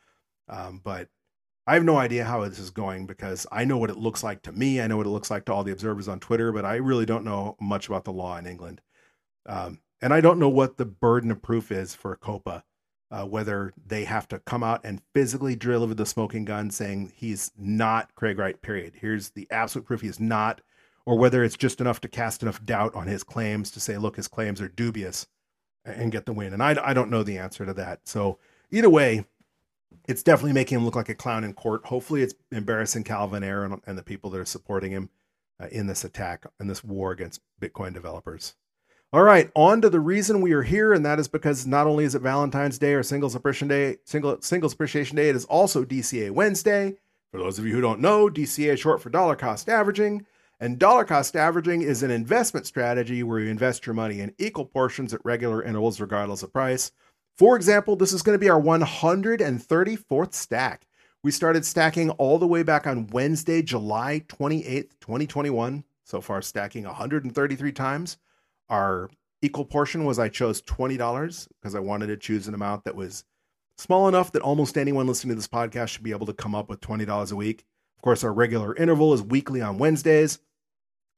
[0.47, 1.09] Um, but
[1.67, 4.41] I have no idea how this is going because I know what it looks like
[4.43, 4.79] to me.
[4.79, 7.05] I know what it looks like to all the observers on Twitter, but I really
[7.05, 8.79] don't know much about the law in England.
[9.45, 12.63] Um, and I don't know what the burden of proof is for COPA,
[13.11, 17.11] uh, whether they have to come out and physically drill deliver the smoking gun saying
[17.13, 18.93] he's not Craig Wright, period.
[19.01, 20.61] Here's the absolute proof he is not,
[21.05, 24.15] or whether it's just enough to cast enough doubt on his claims to say, look,
[24.15, 25.27] his claims are dubious
[25.83, 26.53] and get the win.
[26.53, 28.01] And I, I don't know the answer to that.
[28.05, 28.39] So
[28.71, 29.25] either way,
[30.07, 31.85] it's definitely making him look like a clown in court.
[31.85, 35.09] Hopefully, it's embarrassing Calvin Ayre and, and the people that are supporting him
[35.59, 38.55] uh, in this attack, and this war against Bitcoin developers.
[39.13, 42.03] All right, on to the reason we are here, and that is because not only
[42.03, 45.85] is it Valentine's Day or Singles Appreciation Day, single, Singles Appreciation Day, it is also
[45.85, 46.95] DCA Wednesday.
[47.31, 50.25] For those of you who don't know, DCA is short for dollar cost averaging,
[50.59, 54.65] and dollar cost averaging is an investment strategy where you invest your money in equal
[54.65, 56.91] portions at regular intervals, regardless of price.
[57.37, 60.87] For example, this is going to be our 134th stack.
[61.23, 65.83] We started stacking all the way back on Wednesday, July 28th, 2021.
[66.03, 68.17] So far, stacking 133 times.
[68.69, 69.09] Our
[69.41, 73.23] equal portion was I chose $20 because I wanted to choose an amount that was
[73.77, 76.69] small enough that almost anyone listening to this podcast should be able to come up
[76.69, 77.65] with $20 a week.
[77.97, 80.39] Of course, our regular interval is weekly on Wednesdays.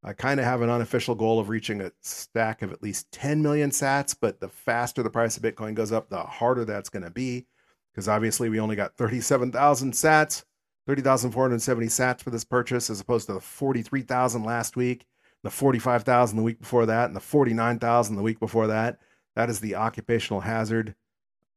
[0.02, 3.42] I kind of have an unofficial goal of reaching a stack of at least 10
[3.42, 7.04] million sats, but the faster the price of Bitcoin goes up, the harder that's going
[7.04, 7.46] to be.
[7.94, 10.44] Because obviously, we only got 37,000 sats,
[10.86, 15.06] 30,470 sats for this purchase, as opposed to the 43,000 last week,
[15.44, 18.98] the 45,000 the week before that, and the 49,000 the week before that.
[19.36, 20.94] That is the occupational hazard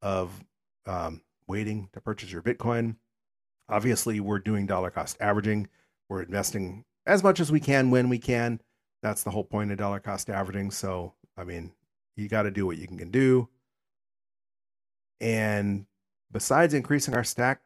[0.02, 0.44] of
[0.86, 2.98] um, waiting to purchase your Bitcoin.
[3.70, 5.68] Obviously, we're doing dollar cost averaging.
[6.10, 8.62] We're investing as much as we can when we can.
[9.02, 10.72] That's the whole point of dollar cost averaging.
[10.72, 11.72] So, I mean,
[12.16, 13.50] you got to do what you can do.
[15.20, 15.86] And
[16.32, 17.62] besides increasing our stack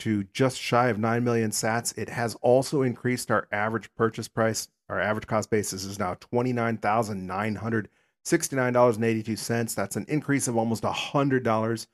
[0.00, 4.68] to just shy of 9 million sats, it has also increased our average purchase price.
[4.88, 7.88] Our average cost basis is now 29,900
[8.26, 9.74] $69.82.
[9.74, 11.86] That's an increase of almost $100.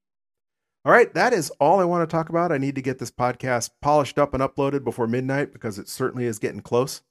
[0.85, 2.53] All right, that is all I want to talk about.
[2.53, 6.25] I need to get this podcast polished up and uploaded before midnight because it certainly
[6.25, 7.03] is getting close.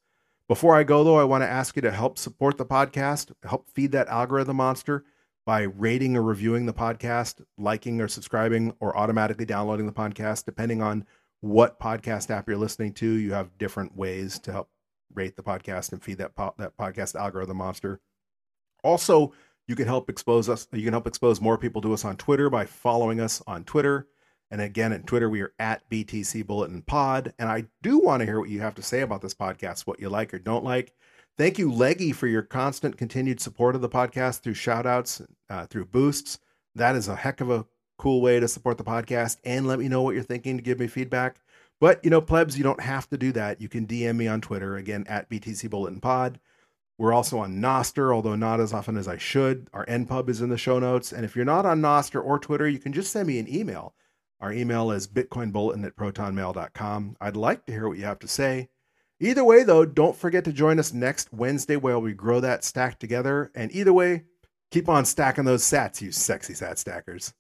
[0.48, 3.70] Before I go, though, I want to ask you to help support the podcast, help
[3.70, 5.04] feed that algorithm monster
[5.46, 10.82] by rating or reviewing the podcast, liking or subscribing, or automatically downloading the podcast, depending
[10.82, 11.06] on
[11.42, 13.06] what podcast app you're listening to.
[13.06, 14.70] You have different ways to help
[15.14, 18.00] rate the podcast and feed that po- that podcast algorithm monster.
[18.86, 19.34] Also,
[19.68, 20.68] you can help expose us.
[20.72, 24.08] You can help expose more people to us on Twitter by following us on Twitter.
[24.50, 27.34] And again, at Twitter, we are at BTC Bulletin Pod.
[27.38, 30.00] And I do want to hear what you have to say about this podcast, what
[30.00, 30.94] you like or don't like.
[31.38, 35.86] Thank you, Leggy, for your constant continued support of the podcast through shoutouts, uh, through
[35.86, 36.40] boosts.
[36.76, 37.66] That is a heck of a
[37.98, 39.38] cool way to support the podcast.
[39.44, 41.40] And let me know what you're thinking to give me feedback.
[41.80, 43.62] But, you know, plebs, you don't have to do that.
[43.62, 46.40] You can DM me on Twitter, again, at BTC Bulletin Pod.
[46.98, 49.70] We're also on Nostr, although not as often as I should.
[49.74, 51.12] Our NPub is in the show notes.
[51.12, 53.94] And if you're not on Nostr or Twitter, you can just send me an email.
[54.40, 57.18] Our email is bitcoinbulletin at protonmail.com.
[57.20, 58.70] I'd like to hear what you have to say.
[59.20, 63.00] Either way, though, don't forget to join us next Wednesday where we grow that stack
[63.00, 63.52] together.
[63.56, 64.26] And either way,
[64.70, 67.34] keep on stacking those sats, you sexy sat stackers.